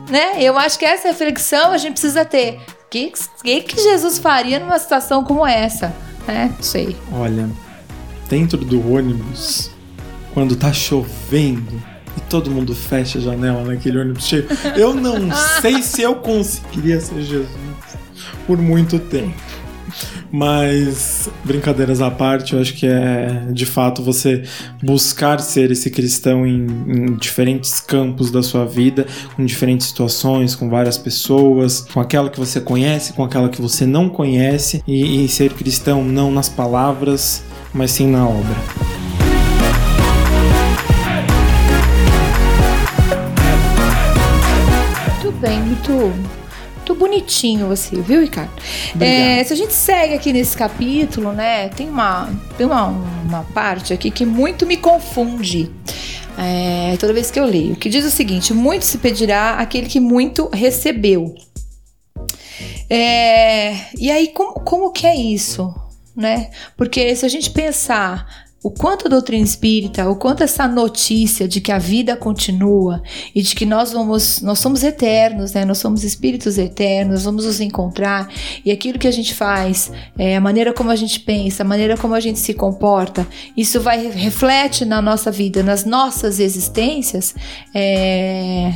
Né? 0.09 0.43
Eu 0.43 0.57
acho 0.59 0.77
que 0.77 0.85
essa 0.85 1.07
reflexão 1.07 1.71
a 1.71 1.77
gente 1.77 1.93
precisa 1.93 2.25
ter. 2.25 2.59
O 2.85 2.89
que, 2.89 3.11
que, 3.43 3.61
que 3.61 3.81
Jesus 3.81 4.19
faria 4.19 4.59
numa 4.59 4.77
situação 4.77 5.23
como 5.23 5.45
essa? 5.45 5.93
Né? 6.27 6.51
Não 6.55 6.63
sei. 6.63 6.95
Olha, 7.13 7.49
dentro 8.29 8.57
do 8.57 8.93
ônibus, 8.93 9.71
quando 10.33 10.55
tá 10.55 10.71
chovendo 10.73 11.81
e 12.17 12.21
todo 12.29 12.51
mundo 12.51 12.75
fecha 12.75 13.17
a 13.19 13.21
janela 13.21 13.63
naquele 13.63 13.99
ônibus 13.99 14.25
cheio, 14.27 14.47
eu 14.75 14.93
não 14.93 15.29
sei 15.61 15.81
se 15.81 16.01
eu 16.01 16.15
conseguiria 16.15 16.99
ser 16.99 17.21
Jesus 17.21 17.49
por 18.45 18.57
muito 18.57 18.99
tempo. 18.99 19.35
Mas, 20.31 21.29
brincadeiras 21.43 22.01
à 22.01 22.11
parte, 22.11 22.53
eu 22.53 22.59
acho 22.59 22.73
que 22.73 22.85
é 22.85 23.47
de 23.51 23.65
fato 23.65 24.03
você 24.03 24.43
buscar 24.83 25.39
ser 25.39 25.71
esse 25.71 25.89
cristão 25.89 26.45
em, 26.45 26.65
em 26.87 27.15
diferentes 27.15 27.79
campos 27.79 28.31
da 28.31 28.43
sua 28.43 28.65
vida, 28.65 29.05
com 29.35 29.45
diferentes 29.45 29.87
situações, 29.87 30.55
com 30.55 30.69
várias 30.69 30.97
pessoas, 30.97 31.81
com 31.93 32.01
aquela 32.01 32.29
que 32.29 32.39
você 32.39 32.59
conhece, 32.59 33.13
com 33.13 33.23
aquela 33.23 33.47
que 33.47 33.61
você 33.61 33.85
não 33.85 34.09
conhece, 34.09 34.83
e, 34.87 35.23
e 35.23 35.27
ser 35.29 35.53
cristão 35.53 36.03
não 36.03 36.31
nas 36.31 36.49
palavras, 36.49 37.43
mas 37.73 37.91
sim 37.91 38.07
na 38.07 38.27
obra. 38.27 38.55
Muito 45.13 45.31
bem, 45.39 45.61
muito, 45.61 46.13
muito 46.95 46.97
bonitinho 46.97 47.67
você, 47.67 48.01
viu, 48.01 48.21
Ricardo? 48.21 48.51
É, 48.99 49.43
se 49.43 49.53
a 49.53 49.55
gente 49.55 49.73
segue 49.73 50.13
aqui 50.13 50.33
nesse 50.33 50.55
capítulo, 50.57 51.31
né, 51.33 51.69
tem 51.69 51.89
uma, 51.89 52.29
tem 52.57 52.65
uma, 52.65 52.87
uma 52.87 53.43
parte 53.53 53.93
aqui 53.93 54.09
que 54.09 54.25
muito 54.25 54.65
me 54.65 54.77
confunde. 54.77 55.71
é, 56.37 56.97
toda 56.97 57.13
vez 57.13 57.29
que 57.29 57.39
eu 57.39 57.45
leio, 57.45 57.75
que 57.75 57.89
diz 57.89 58.05
o 58.05 58.11
seguinte: 58.11 58.53
muito 58.53 58.85
se 58.85 58.97
pedirá 58.97 59.55
aquele 59.55 59.87
que 59.87 59.99
muito 59.99 60.49
recebeu. 60.51 61.35
É, 62.89 63.75
e 63.97 64.11
aí, 64.11 64.29
como, 64.29 64.53
como 64.61 64.91
que 64.91 65.05
é 65.05 65.15
isso? 65.15 65.73
Né? 66.15 66.49
Porque 66.77 67.13
se 67.15 67.25
a 67.25 67.29
gente 67.29 67.49
pensar 67.49 68.44
o 68.65 68.71
quanto 68.71 69.05
a 69.05 69.09
doutrina 69.11 69.43
espírita, 69.43 70.09
o 70.09 70.15
quanto 70.15 70.41
essa 70.41 70.67
notícia 70.67 71.47
de 71.47 71.61
que 71.61 71.71
a 71.71 71.77
vida 71.77 72.17
continua 72.17 72.99
e 73.35 73.43
de 73.43 73.53
que 73.53 73.63
nós 73.63 73.93
vamos, 73.93 74.41
nós 74.41 74.57
somos 74.57 74.83
eternos, 74.83 75.53
né? 75.53 75.63
Nós 75.63 75.77
somos 75.77 76.03
espíritos 76.03 76.57
eternos, 76.57 77.25
vamos 77.25 77.45
nos 77.45 77.61
encontrar 77.61 78.27
e 78.65 78.71
aquilo 78.71 78.97
que 78.97 79.07
a 79.07 79.11
gente 79.11 79.35
faz, 79.35 79.91
é, 80.17 80.35
a 80.35 80.41
maneira 80.41 80.73
como 80.73 80.89
a 80.89 80.95
gente 80.95 81.19
pensa, 81.19 81.61
a 81.61 81.65
maneira 81.65 81.95
como 81.95 82.15
a 82.15 82.19
gente 82.19 82.39
se 82.39 82.55
comporta, 82.55 83.27
isso 83.55 83.79
vai 83.79 84.07
reflete 84.09 84.83
na 84.83 84.99
nossa 84.99 85.29
vida, 85.29 85.61
nas 85.61 85.85
nossas 85.85 86.39
existências. 86.39 87.35
É, 87.71 88.73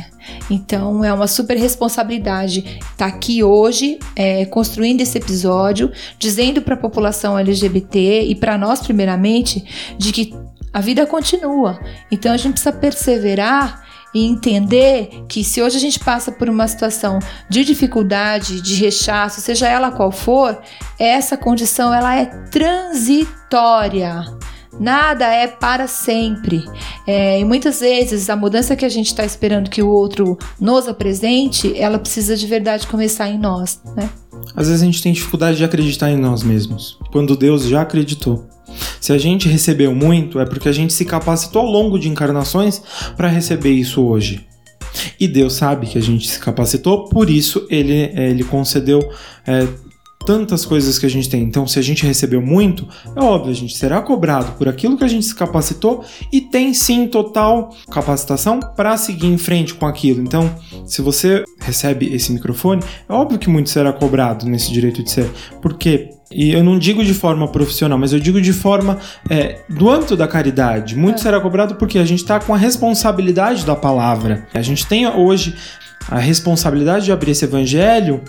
então 0.50 1.04
é 1.04 1.12
uma 1.12 1.26
super 1.26 1.56
responsabilidade 1.56 2.80
estar 2.92 3.06
aqui 3.06 3.42
hoje, 3.42 3.98
é, 4.14 4.44
construindo 4.46 5.00
esse 5.00 5.18
episódio, 5.18 5.90
dizendo 6.18 6.62
para 6.62 6.74
a 6.74 6.78
população 6.78 7.38
LGBT 7.38 8.22
e 8.22 8.34
para 8.34 8.56
nós 8.58 8.80
primeiramente 8.80 9.64
de 9.98 10.12
que 10.12 10.34
a 10.72 10.80
vida 10.80 11.06
continua. 11.06 11.80
Então 12.10 12.32
a 12.32 12.36
gente 12.36 12.52
precisa 12.52 12.72
perseverar 12.72 13.84
e 14.14 14.26
entender 14.26 15.24
que 15.28 15.44
se 15.44 15.62
hoje 15.62 15.76
a 15.76 15.80
gente 15.80 15.98
passa 16.00 16.32
por 16.32 16.48
uma 16.48 16.66
situação 16.66 17.18
de 17.48 17.64
dificuldade, 17.64 18.60
de 18.60 18.74
rechaço, 18.74 19.40
seja 19.40 19.68
ela 19.68 19.92
qual 19.92 20.10
for, 20.10 20.60
essa 20.98 21.36
condição 21.36 21.94
ela 21.94 22.16
é 22.16 22.26
transitória. 22.50 24.24
Nada 24.78 25.26
é 25.26 25.46
para 25.46 25.86
sempre. 25.86 26.64
É, 27.06 27.40
e 27.40 27.44
muitas 27.44 27.80
vezes 27.80 28.30
a 28.30 28.36
mudança 28.36 28.76
que 28.76 28.84
a 28.84 28.88
gente 28.88 29.08
está 29.08 29.24
esperando 29.24 29.68
que 29.68 29.82
o 29.82 29.88
outro 29.88 30.38
nos 30.60 30.86
apresente, 30.86 31.76
ela 31.76 31.98
precisa 31.98 32.36
de 32.36 32.46
verdade 32.46 32.86
começar 32.86 33.28
em 33.28 33.38
nós, 33.38 33.80
né? 33.96 34.08
Às 34.54 34.68
vezes 34.68 34.82
a 34.82 34.84
gente 34.84 35.02
tem 35.02 35.12
dificuldade 35.12 35.58
de 35.58 35.64
acreditar 35.64 36.10
em 36.10 36.16
nós 36.16 36.42
mesmos, 36.42 36.98
quando 37.12 37.36
Deus 37.36 37.64
já 37.64 37.82
acreditou. 37.82 38.46
Se 39.00 39.12
a 39.12 39.18
gente 39.18 39.48
recebeu 39.48 39.94
muito, 39.94 40.38
é 40.38 40.44
porque 40.44 40.68
a 40.68 40.72
gente 40.72 40.92
se 40.92 41.04
capacitou 41.04 41.62
ao 41.62 41.70
longo 41.70 41.98
de 41.98 42.08
encarnações 42.08 42.80
para 43.16 43.28
receber 43.28 43.72
isso 43.72 44.02
hoje. 44.02 44.46
E 45.18 45.28
Deus 45.28 45.54
sabe 45.54 45.86
que 45.86 45.98
a 45.98 46.02
gente 46.02 46.28
se 46.28 46.38
capacitou, 46.38 47.08
por 47.08 47.30
isso 47.30 47.66
ele, 47.70 48.10
eh, 48.14 48.30
ele 48.30 48.42
concedeu 48.42 49.00
eh, 49.46 49.66
tantas 50.24 50.64
coisas 50.66 50.98
que 50.98 51.06
a 51.06 51.10
gente 51.10 51.28
tem. 51.28 51.42
Então, 51.42 51.66
se 51.66 51.78
a 51.78 51.82
gente 51.82 52.06
recebeu 52.06 52.42
muito, 52.42 52.86
é 53.16 53.20
óbvio, 53.20 53.50
a 53.50 53.54
gente 53.54 53.76
será 53.76 54.00
cobrado 54.02 54.52
por 54.52 54.68
aquilo 54.68 54.96
que 54.96 55.04
a 55.04 55.08
gente 55.08 55.24
se 55.24 55.34
capacitou 55.34 56.04
e 56.32 56.40
tem 56.40 56.74
sim 56.74 57.06
total 57.06 57.74
capacitação 57.90 58.60
para 58.60 58.96
seguir 58.96 59.26
em 59.26 59.38
frente 59.38 59.74
com 59.74 59.86
aquilo. 59.86 60.20
Então, 60.20 60.54
se 60.86 61.02
você 61.02 61.44
recebe 61.60 62.14
esse 62.14 62.32
microfone, 62.32 62.82
é 63.08 63.12
óbvio 63.12 63.38
que 63.38 63.48
muito 63.48 63.70
será 63.70 63.92
cobrado 63.92 64.46
nesse 64.46 64.72
direito 64.72 65.02
de 65.02 65.10
ser. 65.10 65.30
Porque 65.62 66.10
e 66.32 66.52
eu 66.52 66.62
não 66.62 66.78
digo 66.78 67.04
de 67.04 67.12
forma 67.12 67.48
profissional, 67.48 67.98
mas 67.98 68.12
eu 68.12 68.20
digo 68.20 68.40
de 68.40 68.52
forma 68.52 68.98
é, 69.28 69.62
do 69.68 69.90
âmbito 69.90 70.16
da 70.16 70.28
caridade. 70.28 70.94
Muito 70.96 71.16
é. 71.16 71.22
será 71.22 71.40
cobrado 71.40 71.74
porque 71.74 71.98
a 71.98 72.04
gente 72.04 72.20
está 72.20 72.38
com 72.38 72.54
a 72.54 72.56
responsabilidade 72.56 73.66
da 73.66 73.74
palavra. 73.74 74.46
A 74.54 74.62
gente 74.62 74.86
tem 74.86 75.08
hoje 75.08 75.56
a 76.08 76.18
responsabilidade 76.18 77.06
de 77.06 77.12
abrir 77.12 77.32
esse 77.32 77.44
evangelho 77.44 78.22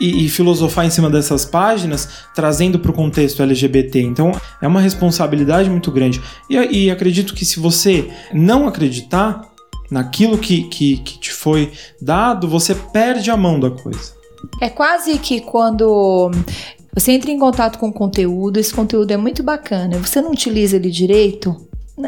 e, 0.00 0.24
e 0.24 0.28
filosofar 0.28 0.86
em 0.86 0.90
cima 0.90 1.10
dessas 1.10 1.44
páginas, 1.44 2.08
trazendo 2.34 2.78
para 2.78 2.90
o 2.90 2.94
contexto 2.94 3.42
LGBT. 3.42 4.00
Então 4.00 4.32
é 4.60 4.66
uma 4.66 4.80
responsabilidade 4.80 5.70
muito 5.70 5.90
grande. 5.90 6.20
E, 6.48 6.56
e 6.56 6.90
acredito 6.90 7.34
que 7.34 7.44
se 7.44 7.60
você 7.60 8.10
não 8.32 8.66
acreditar 8.66 9.42
naquilo 9.90 10.38
que, 10.38 10.64
que, 10.64 10.96
que 10.98 11.18
te 11.18 11.32
foi 11.32 11.72
dado, 12.00 12.48
você 12.48 12.74
perde 12.74 13.30
a 13.30 13.36
mão 13.36 13.60
da 13.60 13.70
coisa. 13.70 14.14
É 14.60 14.68
quase 14.68 15.18
que 15.18 15.40
quando 15.40 16.30
você 16.94 17.12
entra 17.12 17.30
em 17.30 17.38
contato 17.38 17.78
com 17.78 17.88
o 17.88 17.92
conteúdo, 17.92 18.58
esse 18.58 18.72
conteúdo 18.72 19.10
é 19.10 19.16
muito 19.16 19.42
bacana, 19.42 19.98
você 19.98 20.20
não 20.20 20.32
utiliza 20.32 20.76
ele 20.76 20.90
direito, 20.90 21.56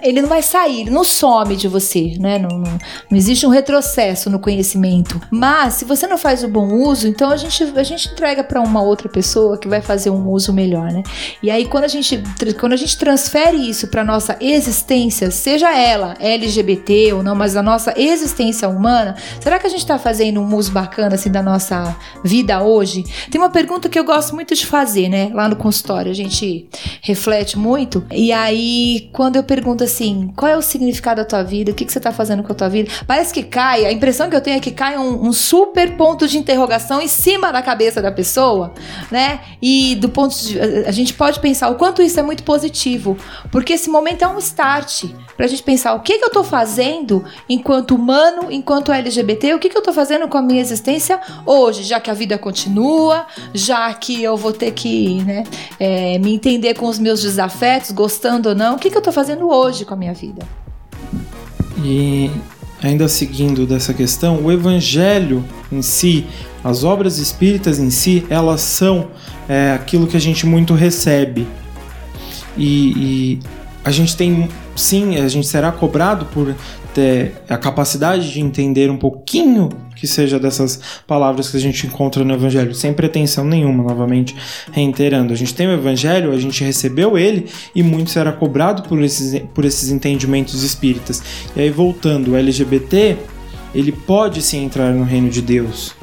ele 0.02 0.22
não 0.22 0.28
vai 0.28 0.40
sair, 0.40 0.80
ele 0.80 0.90
não 0.90 1.04
some 1.04 1.54
de 1.56 1.68
você, 1.68 2.16
né? 2.18 2.38
Não, 2.38 2.48
não, 2.48 2.78
não, 3.10 3.16
existe 3.16 3.46
um 3.46 3.50
retrocesso 3.50 4.30
no 4.30 4.38
conhecimento. 4.38 5.20
Mas 5.30 5.74
se 5.74 5.84
você 5.84 6.06
não 6.06 6.16
faz 6.16 6.42
o 6.42 6.48
bom 6.48 6.72
uso, 6.86 7.06
então 7.06 7.30
a 7.30 7.36
gente, 7.36 7.62
a 7.76 7.82
gente 7.82 8.08
entrega 8.08 8.42
para 8.42 8.62
uma 8.62 8.80
outra 8.80 9.10
pessoa 9.10 9.58
que 9.58 9.68
vai 9.68 9.82
fazer 9.82 10.08
um 10.08 10.30
uso 10.30 10.54
melhor, 10.54 10.90
né? 10.90 11.02
E 11.42 11.50
aí 11.50 11.66
quando 11.66 11.84
a 11.84 11.88
gente, 11.88 12.22
quando 12.58 12.72
a 12.72 12.76
gente 12.76 12.96
transfere 12.96 13.56
isso 13.68 13.88
para 13.88 14.02
nossa 14.02 14.38
existência, 14.40 15.30
seja 15.30 15.70
ela 15.76 16.14
LGBT 16.18 17.12
ou 17.12 17.22
não, 17.22 17.34
mas 17.34 17.54
a 17.54 17.62
nossa 17.62 17.92
existência 17.94 18.66
humana, 18.68 19.14
será 19.38 19.58
que 19.58 19.66
a 19.66 19.70
gente 19.70 19.80
está 19.80 19.98
fazendo 19.98 20.40
um 20.40 20.56
uso 20.56 20.72
bacana 20.72 21.16
assim 21.16 21.30
da 21.30 21.42
nossa 21.42 21.94
vida 22.24 22.62
hoje? 22.62 23.04
Tem 23.30 23.38
uma 23.38 23.50
pergunta 23.50 23.90
que 23.90 23.98
eu 23.98 24.04
gosto 24.04 24.34
muito 24.34 24.54
de 24.54 24.64
fazer, 24.64 25.10
né? 25.10 25.30
Lá 25.34 25.46
no 25.46 25.56
consultório 25.56 26.10
a 26.10 26.14
gente 26.14 26.70
reflete 27.02 27.58
muito. 27.58 28.02
E 28.10 28.32
aí 28.32 29.10
quando 29.12 29.36
eu 29.36 29.42
pergunto 29.42 29.73
pergunta 29.74 29.84
assim: 29.84 30.32
qual 30.36 30.50
é 30.50 30.56
o 30.56 30.62
significado 30.62 31.20
da 31.20 31.24
tua 31.24 31.42
vida? 31.42 31.72
O 31.72 31.74
que, 31.74 31.84
que 31.84 31.92
você 31.92 32.00
tá 32.00 32.12
fazendo 32.12 32.42
com 32.42 32.52
a 32.52 32.54
tua 32.54 32.68
vida? 32.68 32.90
Parece 33.06 33.34
que 33.34 33.42
cai, 33.42 33.84
a 33.84 33.92
impressão 33.92 34.30
que 34.30 34.36
eu 34.36 34.40
tenho 34.40 34.56
é 34.56 34.60
que 34.60 34.70
cai 34.70 34.96
um, 34.96 35.26
um 35.26 35.32
super 35.32 35.96
ponto 35.96 36.26
de 36.26 36.38
interrogação 36.38 37.00
em 37.00 37.08
cima 37.08 37.52
da 37.52 37.60
cabeça 37.60 38.00
da 38.00 38.12
pessoa, 38.12 38.72
né? 39.10 39.40
E 39.60 39.96
do 39.96 40.08
ponto 40.08 40.34
de. 40.36 40.58
A 40.60 40.92
gente 40.92 41.12
pode 41.12 41.40
pensar 41.40 41.68
o 41.68 41.74
quanto 41.74 42.00
isso 42.00 42.18
é 42.18 42.22
muito 42.22 42.44
positivo, 42.44 43.16
porque 43.50 43.74
esse 43.74 43.90
momento 43.90 44.22
é 44.22 44.28
um 44.28 44.38
start 44.38 45.04
pra 45.36 45.46
gente 45.46 45.62
pensar 45.62 45.94
o 45.94 46.00
que, 46.00 46.18
que 46.18 46.24
eu 46.24 46.30
tô 46.30 46.44
fazendo 46.44 47.24
enquanto 47.48 47.94
humano, 47.94 48.50
enquanto 48.50 48.92
LGBT, 48.92 49.54
o 49.54 49.58
que, 49.58 49.68
que 49.68 49.76
eu 49.76 49.82
tô 49.82 49.92
fazendo 49.92 50.28
com 50.28 50.38
a 50.38 50.42
minha 50.42 50.60
existência 50.60 51.20
hoje, 51.44 51.82
já 51.82 51.98
que 51.98 52.10
a 52.10 52.14
vida 52.14 52.38
continua, 52.38 53.26
já 53.52 53.92
que 53.94 54.22
eu 54.22 54.36
vou 54.36 54.52
ter 54.52 54.72
que 54.72 55.22
né, 55.24 55.44
é, 55.80 56.18
me 56.18 56.34
entender 56.34 56.74
com 56.74 56.86
os 56.86 56.98
meus 56.98 57.20
desafetos, 57.22 57.90
gostando 57.90 58.50
ou 58.50 58.54
não, 58.54 58.76
o 58.76 58.78
que, 58.78 58.90
que 58.90 58.96
eu 58.96 59.02
tô 59.02 59.10
fazendo 59.10 59.48
hoje? 59.48 59.63
Hoje 59.64 59.84
com 59.84 59.94
a 59.94 59.96
minha 59.96 60.14
vida. 60.14 60.46
E 61.82 62.30
ainda 62.82 63.08
seguindo 63.08 63.66
dessa 63.66 63.94
questão, 63.94 64.44
o 64.44 64.52
evangelho 64.52 65.44
em 65.72 65.82
si, 65.82 66.26
as 66.62 66.84
obras 66.84 67.18
espíritas 67.18 67.78
em 67.78 67.90
si, 67.90 68.26
elas 68.28 68.60
são 68.60 69.08
é, 69.48 69.72
aquilo 69.72 70.06
que 70.06 70.16
a 70.16 70.20
gente 70.20 70.46
muito 70.46 70.74
recebe. 70.74 71.46
E, 72.56 72.92
e 72.96 73.40
a 73.84 73.90
gente 73.90 74.16
tem, 74.16 74.48
sim, 74.76 75.16
a 75.16 75.28
gente 75.28 75.46
será 75.46 75.72
cobrado 75.72 76.26
por 76.26 76.54
ter 76.94 77.34
a 77.48 77.56
capacidade 77.56 78.32
de 78.32 78.40
entender 78.40 78.90
um 78.90 78.96
pouquinho 78.96 79.68
que 80.04 80.06
seja 80.06 80.38
dessas 80.38 80.78
palavras 81.06 81.50
que 81.50 81.56
a 81.56 81.60
gente 81.60 81.86
encontra 81.86 82.22
no 82.22 82.34
Evangelho, 82.34 82.74
sem 82.74 82.92
pretensão 82.92 83.42
nenhuma, 83.42 83.82
novamente 83.82 84.36
reiterando. 84.70 85.32
A 85.32 85.36
gente 85.36 85.54
tem 85.54 85.66
o 85.66 85.72
Evangelho, 85.72 86.30
a 86.30 86.38
gente 86.38 86.62
recebeu 86.62 87.16
ele 87.16 87.46
e 87.74 87.82
muito 87.82 88.10
será 88.10 88.30
cobrado 88.30 88.82
por 88.82 89.02
esses, 89.02 89.40
por 89.54 89.64
esses 89.64 89.90
entendimentos 89.90 90.62
espíritas. 90.62 91.22
E 91.56 91.62
aí, 91.62 91.70
voltando, 91.70 92.32
o 92.32 92.36
LGBT, 92.36 93.16
ele 93.74 93.92
pode 93.92 94.42
sim 94.42 94.62
entrar 94.62 94.92
no 94.92 95.04
reino 95.04 95.30
de 95.30 95.40
Deus. 95.40 95.94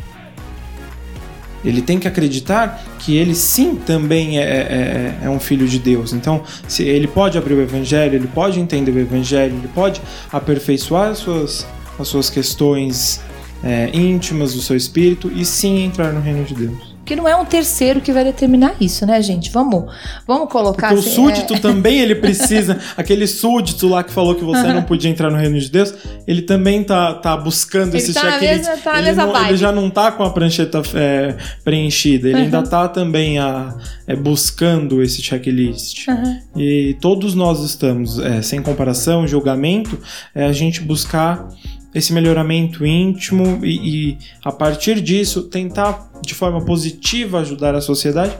Ele 1.63 1.83
tem 1.83 1.99
que 1.99 2.07
acreditar 2.07 2.83
que 2.97 3.15
ele 3.15 3.35
sim 3.35 3.75
também 3.75 4.39
é, 4.39 4.41
é, 4.41 4.45
é, 4.45 5.25
é, 5.25 5.29
um 5.29 5.39
filho 5.39 5.67
de 5.67 5.77
Deus. 5.77 6.11
Então, 6.11 6.41
se 6.67 6.81
ele 6.81 7.05
pode 7.05 7.37
abrir 7.37 7.53
o 7.53 7.61
Evangelho, 7.61 8.15
ele 8.15 8.27
pode 8.27 8.59
entender 8.59 8.89
o 8.89 8.99
Evangelho, 8.99 9.53
ele 9.55 9.69
pode 9.75 10.01
aperfeiçoar 10.31 11.11
as 11.11 11.19
suas, 11.19 11.67
as 11.99 12.07
suas 12.07 12.31
questões 12.31 13.21
é, 13.63 13.89
íntimas 13.93 14.53
do 14.53 14.61
seu 14.61 14.75
espírito 14.75 15.31
e 15.33 15.45
sim 15.45 15.83
entrar 15.83 16.11
no 16.11 16.21
reino 16.21 16.43
de 16.43 16.55
Deus. 16.55 16.91
Que 17.03 17.15
não 17.15 17.27
é 17.27 17.35
um 17.35 17.43
terceiro 17.43 17.99
que 17.99 18.13
vai 18.13 18.23
determinar 18.23 18.75
isso, 18.79 19.05
né, 19.07 19.19
gente? 19.21 19.51
Vamos, 19.51 19.91
vamos 20.27 20.49
colocar. 20.51 20.93
Porque 20.93 21.09
assim, 21.09 21.21
o 21.21 21.29
súdito 21.29 21.55
é... 21.55 21.57
também 21.59 21.99
ele 21.99 22.13
precisa. 22.15 22.79
aquele 22.95 23.25
súdito 23.25 23.87
lá 23.87 24.03
que 24.03 24.11
falou 24.11 24.35
que 24.35 24.43
você 24.43 24.71
não 24.71 24.83
podia 24.83 25.09
entrar 25.09 25.31
no 25.31 25.37
reino 25.37 25.59
de 25.59 25.69
Deus, 25.69 25.93
ele 26.27 26.43
também 26.43 26.83
tá, 26.83 27.15
tá 27.15 27.35
buscando 27.35 27.95
ele 27.95 27.97
esse 27.97 28.13
tá 28.13 28.21
checklist. 28.21 28.83
Tá 28.83 28.99
ele, 28.99 29.11
não, 29.13 29.47
ele, 29.47 29.57
já 29.57 29.71
não 29.71 29.89
tá 29.89 30.11
com 30.11 30.23
a 30.23 30.29
prancheta 30.29 30.81
é, 30.93 31.35
preenchida, 31.63 32.27
ele 32.27 32.37
uhum. 32.37 32.43
ainda 32.43 32.63
tá 32.63 32.87
também 32.87 33.39
a, 33.39 33.75
é, 34.05 34.15
buscando 34.15 35.01
esse 35.01 35.23
checklist. 35.23 36.07
Uhum. 36.07 36.39
E 36.55 36.95
todos 37.01 37.33
nós 37.33 37.61
estamos, 37.61 38.19
é, 38.19 38.43
sem 38.43 38.61
comparação, 38.61 39.27
julgamento, 39.27 39.97
é 40.35 40.45
a 40.45 40.53
gente 40.53 40.81
buscar 40.81 41.49
esse 41.93 42.13
melhoramento 42.13 42.85
íntimo 42.85 43.63
e, 43.65 44.11
e, 44.11 44.17
a 44.43 44.51
partir 44.51 45.01
disso 45.01 45.43
tentar 45.43 46.09
de 46.21 46.33
forma 46.33 46.63
positiva 46.63 47.39
ajudar 47.39 47.75
a 47.75 47.81
sociedade 47.81 48.37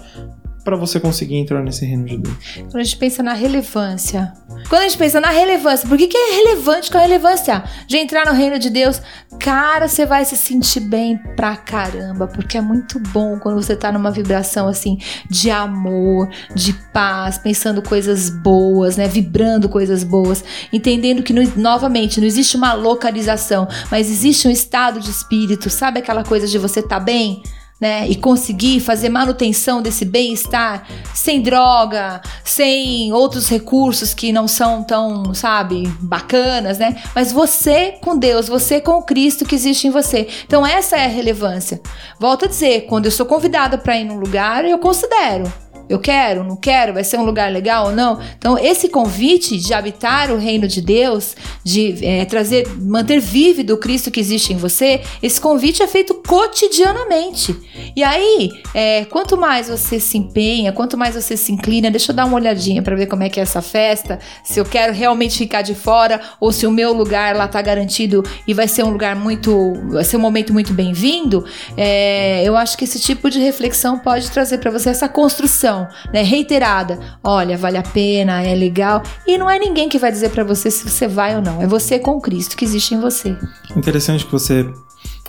para 0.64 0.76
você 0.76 1.00
conseguir 1.00 1.36
entrar 1.36 1.62
nesse 1.64 1.86
reino 1.86 2.06
de 2.06 2.18
Deus. 2.18 2.36
Quando 2.56 2.78
a 2.78 2.84
gente 2.84 2.98
pensa 2.98 3.24
na 3.24 3.34
relevância. 3.34 4.34
Quando 4.70 4.82
a 4.82 4.88
gente 4.88 4.98
pensa 4.98 5.20
na 5.20 5.30
relevância, 5.30 5.88
por 5.88 5.98
que, 5.98 6.08
que 6.08 6.18
é 6.18 6.36
relevante 6.36 6.92
com 6.92 6.98
a 6.98 7.02
relevância 7.02 7.64
de 7.88 7.98
entrar 7.98 8.26
no 8.26 8.34
reino 8.34 8.60
de 8.60 8.70
Deus? 8.70 9.02
Cara, 9.40 9.88
você 9.88 10.06
vai 10.06 10.24
se 10.24 10.38
sentir 10.38 10.82
bem 10.82 11.18
pra 11.36 11.56
caramba, 11.56 12.28
porque 12.28 12.58
é 12.58 12.62
muito 12.62 13.00
bom 13.00 13.40
quando 13.40 13.62
você 13.62 13.76
tá 13.76 13.92
numa 13.92 14.12
vibração 14.12 14.68
assim 14.68 15.00
de 15.30 15.50
amor, 15.50 16.30
de 16.54 16.74
paz, 16.94 17.38
pensando 17.38 17.82
coisas 17.82 18.30
boas, 18.30 18.98
né? 18.98 19.08
Vibrando 19.08 19.68
coisas 19.68 20.04
boas, 20.04 20.44
entendendo 20.72 21.24
que 21.24 21.34
novamente 21.58 22.20
não 22.20 22.28
existe 22.28 22.56
uma 22.56 22.74
localização, 22.74 23.68
mas 23.90 24.10
existe 24.10 24.48
um 24.48 24.52
estado 24.52 25.00
de 25.00 25.10
espírito, 25.10 25.70
sabe 25.70 26.00
aquela 26.00 26.24
coisa 26.24 26.48
de 26.48 26.58
você 26.58 26.82
tá 26.82 27.00
bem? 27.00 27.42
Né, 27.82 28.08
e 28.08 28.16
conseguir 28.16 28.80
fazer 28.80 29.10
manutenção 29.10 29.82
desse 29.82 30.06
bem-estar 30.06 30.88
sem 31.16 31.42
droga, 31.42 32.22
sem 32.44 33.12
outros 33.12 33.50
recursos 33.50 34.14
que 34.14 34.32
não 34.32 34.48
são 34.48 34.84
tão, 34.84 35.34
sabe, 35.34 35.92
bacanas, 36.00 36.78
né? 36.78 37.02
Mas 37.16 37.32
você 37.32 37.96
com 38.00 38.16
Deus, 38.16 38.48
você 38.48 38.80
com 38.80 39.00
o 39.00 39.04
Cristo 39.04 39.46
que 39.46 39.56
existe 39.56 39.88
em 39.88 39.92
você. 39.92 40.28
Então 40.46 40.66
essa 40.66 40.96
é 40.96 41.06
a 41.06 41.10
relevância. 41.10 41.82
Volto 42.20 42.46
a 42.46 42.48
dizer, 42.48 42.82
quando 42.82 43.06
eu 43.06 43.12
sou 43.12 43.26
convidada 43.26 43.80
para 43.80 43.98
ir 43.98 44.04
num 44.04 44.20
lugar, 44.20 44.64
eu 44.64 44.78
considero 44.78 45.52
eu 45.92 46.00
quero, 46.00 46.44
não 46.46 46.56
quero, 46.56 46.94
vai 46.94 47.04
ser 47.04 47.18
um 47.18 47.26
lugar 47.26 47.52
legal 47.52 47.88
ou 47.88 47.92
não. 47.92 48.18
Então, 48.38 48.58
esse 48.58 48.88
convite 48.88 49.58
de 49.58 49.74
habitar 49.74 50.32
o 50.32 50.38
reino 50.38 50.66
de 50.66 50.82
Deus, 50.82 51.36
de 51.66 52.06
é, 52.06 52.24
trazer, 52.24 52.66
manter 52.80 53.20
vívido 53.20 53.74
o 53.74 53.78
Cristo 53.78 54.10
que 54.10 54.20
existe 54.20 54.54
em 54.54 54.56
você, 54.56 55.02
esse 55.22 55.40
convite 55.42 55.84
é 55.84 55.88
feito 55.88 56.14
cotidianamente. 56.14 57.54
E 57.94 58.04
aí, 58.04 58.52
é, 58.74 59.04
quanto 59.06 59.36
mais 59.36 59.68
você 59.68 60.00
se 60.00 60.18
empenha, 60.18 60.72
quanto 60.72 60.98
mais 60.98 61.14
você 61.14 61.36
se 61.36 61.52
inclina, 61.52 61.92
deixa 61.92 62.14
eu 62.14 62.16
dar 62.16 62.26
uma 62.26 62.38
olhadinha 62.38 62.82
para 62.82 62.96
ver 62.96 63.08
como 63.08 63.24
é 63.24 63.30
que 63.30 63.42
é 63.42 63.44
essa 63.44 63.62
festa, 63.62 64.18
se 64.46 64.60
eu 64.60 64.64
quero 64.64 64.94
realmente 64.94 65.38
ficar 65.38 65.62
de 65.62 65.76
fora 65.76 66.22
ou 66.40 66.54
se 66.54 66.66
o 66.66 66.72
meu 66.72 66.94
lugar 66.94 67.36
lá 67.36 67.50
tá 67.50 67.62
garantido 67.62 68.24
e 68.48 68.54
vai 68.54 68.68
ser 68.68 68.84
um 68.84 68.90
lugar 68.92 69.14
muito, 69.14 69.74
vai 69.90 70.06
ser 70.06 70.16
um 70.16 70.22
momento 70.22 70.54
muito 70.54 70.74
bem-vindo. 70.74 71.44
É, 71.76 72.44
eu 72.46 72.56
acho 72.56 72.78
que 72.78 72.86
esse 72.86 73.00
tipo 73.00 73.30
de 73.30 73.40
reflexão 73.40 74.00
pode 74.00 74.32
trazer 74.32 74.60
para 74.60 74.72
você 74.72 74.90
essa 74.90 75.10
construção 75.10 75.81
né, 76.14 76.22
reiterada. 76.22 77.00
Olha, 77.24 77.58
vale 77.58 77.78
a 77.78 77.84
pena, 77.84 78.42
é 78.42 78.54
legal. 78.56 79.04
E 79.28 79.38
não 79.38 79.50
é 79.50 79.60
ninguém 79.60 79.90
que 79.90 79.98
vai 79.98 80.12
dizer 80.12 80.30
para 80.30 80.44
você 80.44 80.72
se 80.72 80.90
você 80.90 81.08
vai 81.08 81.36
ou 81.36 81.42
não. 81.42 81.62
É 81.62 81.68
você 81.68 82.00
com 82.00 82.20
Cristo 82.20 82.56
que 82.56 82.66
existe 82.66 82.96
em 82.96 83.00
você. 83.00 83.36
Interessante 83.76 84.26
que 84.26 84.32
você 84.32 84.66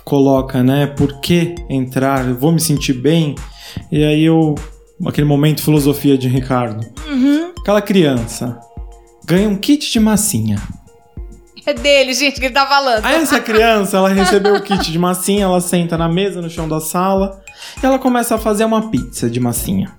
coloca, 0.03 0.63
né? 0.63 0.87
Por 0.87 1.19
que 1.21 1.55
entrar? 1.69 2.27
Eu 2.27 2.35
vou 2.35 2.51
me 2.51 2.59
sentir 2.59 2.93
bem. 2.93 3.35
E 3.91 4.03
aí 4.03 4.23
eu. 4.23 4.55
Aquele 5.05 5.27
momento 5.27 5.63
filosofia 5.63 6.17
de 6.17 6.29
Ricardo. 6.29 6.85
Uhum. 7.07 7.51
Aquela 7.59 7.81
criança 7.81 8.57
ganha 9.25 9.49
um 9.49 9.55
kit 9.55 9.91
de 9.91 9.99
massinha. 9.99 10.57
É 11.65 11.73
dele, 11.73 12.13
gente, 12.13 12.39
que 12.39 12.45
ele 12.45 12.53
tá 12.53 12.67
falando. 12.67 13.05
Aí 13.05 13.15
essa 13.15 13.39
criança, 13.39 13.97
ela 13.97 14.09
recebeu 14.09 14.55
o 14.55 14.61
kit 14.61 14.91
de 14.91 14.99
massinha, 14.99 15.45
ela 15.45 15.61
senta 15.61 15.97
na 15.97 16.09
mesa, 16.09 16.41
no 16.41 16.49
chão 16.49 16.67
da 16.67 16.81
sala. 16.81 17.41
E 17.81 17.85
ela 17.85 17.97
começa 17.97 18.35
a 18.35 18.37
fazer 18.37 18.65
uma 18.65 18.89
pizza 18.89 19.29
de 19.29 19.39
massinha. 19.39 19.89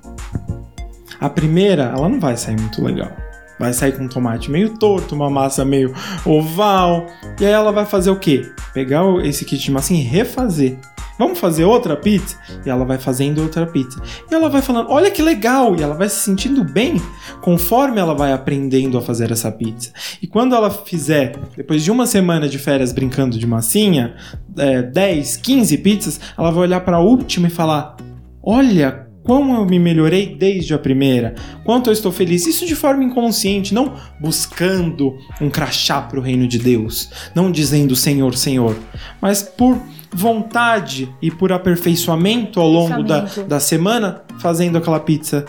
A 1.24 1.30
primeira, 1.30 1.84
ela 1.84 2.06
não 2.06 2.20
vai 2.20 2.36
sair 2.36 2.60
muito 2.60 2.84
legal. 2.84 3.10
Vai 3.58 3.72
sair 3.72 3.92
com 3.92 4.04
um 4.04 4.08
tomate 4.08 4.50
meio 4.50 4.76
torto, 4.76 5.14
uma 5.14 5.30
massa 5.30 5.64
meio 5.64 5.94
oval. 6.22 7.06
E 7.40 7.46
aí 7.46 7.50
ela 7.50 7.72
vai 7.72 7.86
fazer 7.86 8.10
o 8.10 8.16
quê? 8.16 8.52
Pegar 8.74 9.02
esse 9.24 9.42
kit 9.46 9.64
de 9.64 9.70
massinha 9.70 10.02
e 10.02 10.04
refazer. 10.04 10.76
Vamos 11.18 11.38
fazer 11.38 11.64
outra 11.64 11.96
pizza? 11.96 12.36
E 12.66 12.68
ela 12.68 12.84
vai 12.84 12.98
fazendo 12.98 13.40
outra 13.40 13.64
pizza. 13.64 14.02
E 14.30 14.34
ela 14.34 14.50
vai 14.50 14.60
falando, 14.60 14.90
olha 14.90 15.10
que 15.10 15.22
legal! 15.22 15.74
E 15.74 15.82
ela 15.82 15.94
vai 15.94 16.10
se 16.10 16.16
sentindo 16.16 16.62
bem 16.62 17.00
conforme 17.40 17.98
ela 17.98 18.14
vai 18.14 18.30
aprendendo 18.30 18.98
a 18.98 19.00
fazer 19.00 19.32
essa 19.32 19.50
pizza. 19.50 19.94
E 20.20 20.26
quando 20.26 20.54
ela 20.54 20.68
fizer, 20.68 21.38
depois 21.56 21.82
de 21.82 21.90
uma 21.90 22.06
semana 22.06 22.46
de 22.46 22.58
férias 22.58 22.92
brincando 22.92 23.38
de 23.38 23.46
massinha, 23.46 24.14
é, 24.58 24.82
10, 24.82 25.38
15 25.38 25.78
pizzas, 25.78 26.20
ela 26.36 26.50
vai 26.50 26.64
olhar 26.64 26.80
para 26.80 26.98
a 26.98 27.00
última 27.00 27.46
e 27.46 27.50
falar: 27.50 27.96
Olha 28.42 29.03
como 29.24 29.56
eu 29.56 29.64
me 29.64 29.78
melhorei 29.78 30.36
desde 30.36 30.74
a 30.74 30.78
primeira, 30.78 31.34
quanto 31.64 31.88
eu 31.88 31.92
estou 31.92 32.12
feliz. 32.12 32.46
Isso 32.46 32.66
de 32.66 32.76
forma 32.76 33.02
inconsciente, 33.02 33.74
não 33.74 33.94
buscando 34.20 35.16
um 35.40 35.50
crachá 35.50 36.00
para 36.02 36.20
o 36.20 36.22
reino 36.22 36.46
de 36.46 36.58
Deus, 36.58 37.10
não 37.34 37.50
dizendo 37.50 37.96
Senhor, 37.96 38.36
Senhor, 38.36 38.76
mas 39.20 39.42
por 39.42 39.80
vontade 40.12 41.12
e 41.20 41.30
por 41.30 41.50
aperfeiçoamento 41.50 42.60
ao 42.60 42.68
longo 42.68 43.02
da, 43.02 43.20
da 43.48 43.58
semana, 43.58 44.22
fazendo 44.38 44.78
aquela 44.78 45.00
pizza 45.00 45.44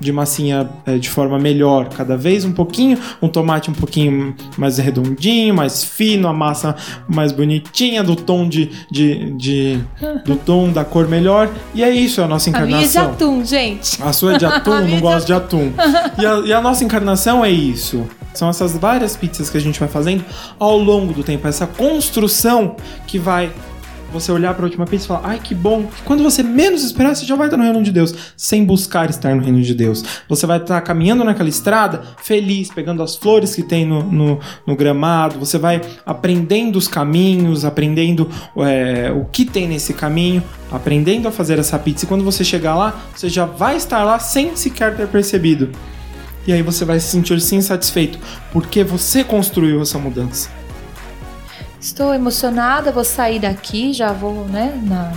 de 0.00 0.12
massinha 0.12 0.68
é, 0.86 0.98
de 0.98 1.08
forma 1.08 1.38
melhor, 1.38 1.88
cada 1.88 2.16
vez 2.16 2.44
um 2.44 2.52
pouquinho, 2.52 2.98
um 3.20 3.28
tomate 3.28 3.70
um 3.70 3.74
pouquinho 3.74 4.34
mais 4.56 4.78
redondinho, 4.78 5.54
mais 5.54 5.82
fino, 5.84 6.28
a 6.28 6.32
massa 6.32 6.76
mais 7.08 7.32
bonitinha, 7.32 8.02
do 8.02 8.16
tom 8.16 8.48
de, 8.48 8.70
de, 8.90 9.32
de 9.32 9.80
do 10.24 10.36
tom 10.36 10.70
da 10.70 10.84
cor 10.84 11.08
melhor. 11.08 11.50
E 11.74 11.82
é 11.82 11.90
isso 11.90 12.22
a 12.22 12.28
nossa 12.28 12.50
encarnação. 12.50 12.74
A 12.74 12.78
minha 12.78 12.88
é 12.88 12.90
de 12.90 12.98
atum, 12.98 13.44
gente. 13.44 14.02
A 14.02 14.12
sua 14.12 14.34
é 14.34 14.38
de 14.38 14.46
atum, 14.46 14.80
não 14.86 15.00
gosto 15.00 15.26
de 15.26 15.32
atum. 15.32 15.72
E 16.18 16.26
a, 16.26 16.34
e 16.46 16.52
a 16.52 16.60
nossa 16.60 16.84
encarnação 16.84 17.44
é 17.44 17.50
isso. 17.50 18.06
São 18.34 18.48
essas 18.48 18.76
várias 18.76 19.16
pizzas 19.16 19.50
que 19.50 19.56
a 19.56 19.60
gente 19.60 19.80
vai 19.80 19.88
fazendo 19.88 20.24
ao 20.58 20.78
longo 20.78 21.12
do 21.12 21.24
tempo, 21.24 21.48
essa 21.48 21.66
construção 21.66 22.76
que 23.06 23.18
vai 23.18 23.50
você 24.12 24.32
olhar 24.32 24.54
para 24.54 24.64
a 24.64 24.66
última 24.66 24.86
pizza 24.86 25.04
e 25.04 25.08
falar, 25.08 25.22
ai 25.24 25.40
que 25.42 25.54
bom. 25.54 25.88
Quando 26.04 26.22
você 26.22 26.42
menos 26.42 26.82
esperar, 26.82 27.14
você 27.14 27.24
já 27.24 27.36
vai 27.36 27.46
estar 27.46 27.56
no 27.56 27.62
reino 27.62 27.82
de 27.82 27.92
Deus, 27.92 28.14
sem 28.36 28.64
buscar 28.64 29.10
estar 29.10 29.34
no 29.34 29.42
reino 29.42 29.60
de 29.62 29.74
Deus. 29.74 30.04
Você 30.28 30.46
vai 30.46 30.58
estar 30.58 30.80
caminhando 30.80 31.24
naquela 31.24 31.48
estrada, 31.48 32.02
feliz, 32.22 32.70
pegando 32.70 33.02
as 33.02 33.16
flores 33.16 33.54
que 33.54 33.62
tem 33.62 33.86
no, 33.86 34.02
no, 34.02 34.40
no 34.66 34.76
gramado. 34.76 35.38
Você 35.38 35.58
vai 35.58 35.80
aprendendo 36.04 36.76
os 36.76 36.88
caminhos, 36.88 37.64
aprendendo 37.64 38.30
é, 38.56 39.12
o 39.12 39.24
que 39.24 39.44
tem 39.44 39.68
nesse 39.68 39.92
caminho, 39.94 40.42
aprendendo 40.70 41.28
a 41.28 41.30
fazer 41.30 41.58
essa 41.58 41.78
pizza. 41.78 42.04
E 42.04 42.08
quando 42.08 42.24
você 42.24 42.44
chegar 42.44 42.74
lá, 42.74 43.00
você 43.14 43.28
já 43.28 43.44
vai 43.44 43.76
estar 43.76 44.04
lá 44.04 44.18
sem 44.18 44.56
sequer 44.56 44.96
ter 44.96 45.08
percebido. 45.08 45.70
E 46.46 46.52
aí 46.52 46.62
você 46.62 46.84
vai 46.84 46.98
se 46.98 47.08
sentir 47.08 47.40
sim 47.42 47.60
satisfeito, 47.60 48.18
porque 48.50 48.82
você 48.82 49.22
construiu 49.22 49.82
essa 49.82 49.98
mudança. 49.98 50.48
Estou 51.80 52.12
emocionada, 52.12 52.90
vou 52.90 53.04
sair 53.04 53.38
daqui, 53.38 53.92
já 53.92 54.12
vou, 54.12 54.44
né, 54.46 54.80
na 54.84 55.12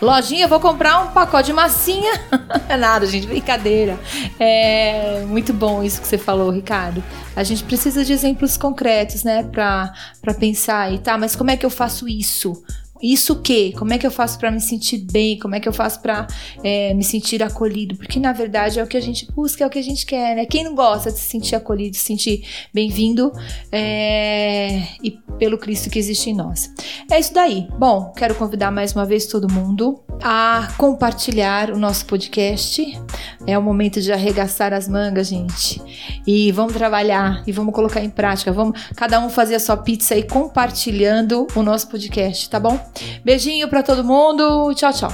lojinha, 0.00 0.46
vou 0.46 0.60
comprar 0.60 1.00
um 1.02 1.08
pacote 1.08 1.46
de 1.46 1.52
massinha. 1.52 2.12
é 2.68 2.76
nada, 2.76 3.06
gente, 3.06 3.26
brincadeira. 3.26 3.98
É 4.38 5.24
muito 5.26 5.52
bom 5.52 5.82
isso 5.82 6.00
que 6.00 6.06
você 6.06 6.16
falou, 6.16 6.50
Ricardo. 6.50 7.02
A 7.34 7.42
gente 7.42 7.64
precisa 7.64 8.04
de 8.04 8.12
exemplos 8.12 8.56
concretos, 8.56 9.24
né, 9.24 9.42
para 9.42 9.92
pensar 10.38 10.92
e 10.92 10.98
tá, 10.98 11.18
mas 11.18 11.34
como 11.34 11.50
é 11.50 11.56
que 11.56 11.66
eu 11.66 11.70
faço 11.70 12.08
isso? 12.08 12.62
Isso 13.02 13.34
o 13.34 13.42
quê? 13.42 13.72
Como 13.76 13.92
é 13.92 13.98
que 13.98 14.06
eu 14.06 14.10
faço 14.10 14.38
para 14.38 14.50
me 14.50 14.60
sentir 14.60 14.98
bem? 14.98 15.38
Como 15.38 15.54
é 15.54 15.60
que 15.60 15.68
eu 15.68 15.72
faço 15.72 16.00
para 16.00 16.26
é, 16.62 16.94
me 16.94 17.04
sentir 17.04 17.42
acolhido? 17.42 17.96
Porque 17.96 18.18
na 18.18 18.32
verdade 18.32 18.78
é 18.78 18.82
o 18.82 18.86
que 18.86 18.96
a 18.96 19.00
gente 19.00 19.30
busca, 19.32 19.64
é 19.64 19.66
o 19.66 19.70
que 19.70 19.78
a 19.78 19.82
gente 19.82 20.06
quer, 20.06 20.36
né? 20.36 20.46
Quem 20.46 20.64
não 20.64 20.74
gosta 20.74 21.10
de 21.10 21.18
se 21.18 21.28
sentir 21.28 21.54
acolhido, 21.54 21.96
se 21.96 22.04
sentir 22.04 22.44
bem-vindo 22.72 23.32
é, 23.70 24.82
e 25.02 25.10
pelo 25.38 25.58
Cristo 25.58 25.90
que 25.90 25.98
existe 25.98 26.30
em 26.30 26.34
nós. 26.34 26.72
É 27.10 27.18
isso 27.18 27.32
daí. 27.32 27.68
Bom, 27.78 28.12
quero 28.16 28.34
convidar 28.34 28.70
mais 28.70 28.92
uma 28.92 29.04
vez 29.04 29.26
todo 29.26 29.52
mundo 29.52 30.00
a 30.22 30.68
compartilhar 30.76 31.70
o 31.70 31.78
nosso 31.78 32.06
podcast. 32.06 32.98
É 33.46 33.56
o 33.58 33.62
momento 33.62 34.00
de 34.00 34.12
arregaçar 34.12 34.72
as 34.72 34.88
mangas, 34.88 35.28
gente. 35.28 35.80
E 36.26 36.50
vamos 36.52 36.72
trabalhar 36.72 37.42
e 37.46 37.52
vamos 37.52 37.74
colocar 37.74 38.00
em 38.00 38.10
prática. 38.10 38.52
Vamos 38.52 38.80
cada 38.96 39.20
um 39.20 39.28
fazer 39.28 39.56
a 39.56 39.60
sua 39.60 39.76
pizza 39.76 40.14
aí 40.14 40.22
compartilhando 40.22 41.46
o 41.54 41.62
nosso 41.62 41.88
podcast, 41.88 42.48
tá 42.48 42.58
bom? 42.58 42.78
Beijinho 43.24 43.68
para 43.68 43.82
todo 43.82 44.04
mundo. 44.04 44.72
Tchau, 44.74 44.92
tchau. 44.92 45.12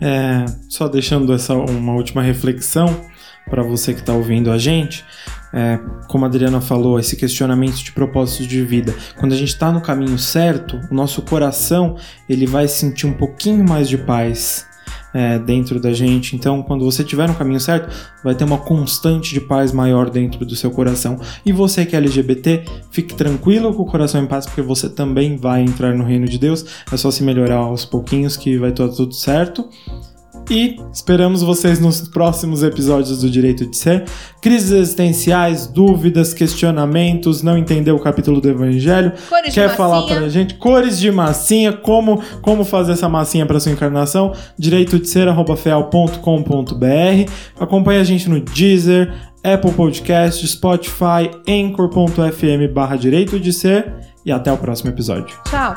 É, 0.00 0.44
só 0.68 0.88
deixando 0.88 1.32
essa 1.32 1.54
uma 1.54 1.94
última 1.94 2.22
reflexão 2.22 2.94
para 3.48 3.62
você 3.62 3.94
que 3.94 4.00
está 4.00 4.12
ouvindo 4.12 4.50
a 4.50 4.58
gente. 4.58 5.04
É, 5.52 5.78
como 6.08 6.24
a 6.24 6.28
Adriana 6.28 6.60
falou, 6.60 6.98
esse 6.98 7.14
questionamento 7.14 7.76
de 7.76 7.92
propósito 7.92 8.46
de 8.46 8.62
vida. 8.64 8.94
Quando 9.16 9.32
a 9.32 9.36
gente 9.36 9.50
está 9.50 9.70
no 9.70 9.80
caminho 9.80 10.18
certo, 10.18 10.80
o 10.90 10.94
nosso 10.94 11.22
coração 11.22 11.96
ele 12.28 12.46
vai 12.46 12.66
sentir 12.66 13.06
um 13.06 13.12
pouquinho 13.12 13.64
mais 13.64 13.88
de 13.88 13.96
paz 13.96 14.66
é, 15.14 15.38
dentro 15.38 15.78
da 15.80 15.92
gente. 15.92 16.34
Então, 16.34 16.60
quando 16.62 16.84
você 16.84 17.02
estiver 17.02 17.28
no 17.28 17.34
caminho 17.34 17.60
certo, 17.60 17.88
vai 18.22 18.34
ter 18.34 18.42
uma 18.42 18.58
constante 18.58 19.32
de 19.32 19.40
paz 19.40 19.72
maior 19.72 20.10
dentro 20.10 20.44
do 20.44 20.56
seu 20.56 20.70
coração. 20.72 21.20
E 21.46 21.52
você 21.52 21.86
que 21.86 21.94
é 21.94 21.98
LGBT, 21.98 22.64
fique 22.90 23.14
tranquilo 23.14 23.72
com 23.72 23.84
o 23.84 23.86
coração 23.86 24.22
em 24.22 24.26
paz, 24.26 24.44
porque 24.44 24.60
você 24.60 24.88
também 24.88 25.36
vai 25.36 25.62
entrar 25.62 25.94
no 25.94 26.02
reino 26.02 26.26
de 26.26 26.38
Deus. 26.38 26.66
É 26.90 26.96
só 26.96 27.10
se 27.10 27.22
melhorar 27.22 27.56
aos 27.56 27.84
pouquinhos 27.84 28.36
que 28.36 28.58
vai 28.58 28.70
estar 28.70 28.88
tudo 28.88 29.14
certo. 29.14 29.68
E 30.50 30.78
esperamos 30.92 31.42
vocês 31.42 31.80
nos 31.80 32.08
próximos 32.08 32.62
episódios 32.62 33.20
do 33.20 33.30
Direito 33.30 33.66
de 33.66 33.76
Ser. 33.76 34.04
Crises 34.40 34.70
existenciais, 34.70 35.66
dúvidas, 35.66 36.34
questionamentos, 36.34 37.42
não 37.42 37.56
entendeu 37.56 37.96
o 37.96 38.00
capítulo 38.00 38.40
do 38.40 38.48
Evangelho, 38.48 39.12
cores 39.28 39.54
quer 39.54 39.74
falar 39.76 40.02
pra 40.02 40.28
gente 40.28 40.54
cores 40.54 40.98
de 40.98 41.10
massinha, 41.10 41.72
como, 41.72 42.22
como 42.42 42.64
fazer 42.64 42.92
essa 42.92 43.08
massinha 43.08 43.46
para 43.46 43.58
sua 43.58 43.72
encarnação, 43.72 44.32
direito 44.58 44.98
de 44.98 45.08
ser@feal.com.br. 45.08 47.30
Acompanhe 47.58 48.00
a 48.00 48.04
gente 48.04 48.28
no 48.28 48.40
Deezer, 48.40 49.12
Apple 49.42 49.72
Podcast, 49.72 50.46
Spotify, 50.46 51.30
Anchor.fm 51.48 52.72
barra 52.72 52.96
Direito 52.96 53.38
de 53.38 53.52
Ser 53.52 53.92
e 54.24 54.32
até 54.32 54.52
o 54.52 54.56
próximo 54.56 54.90
episódio. 54.90 55.36
Tchau! 55.44 55.74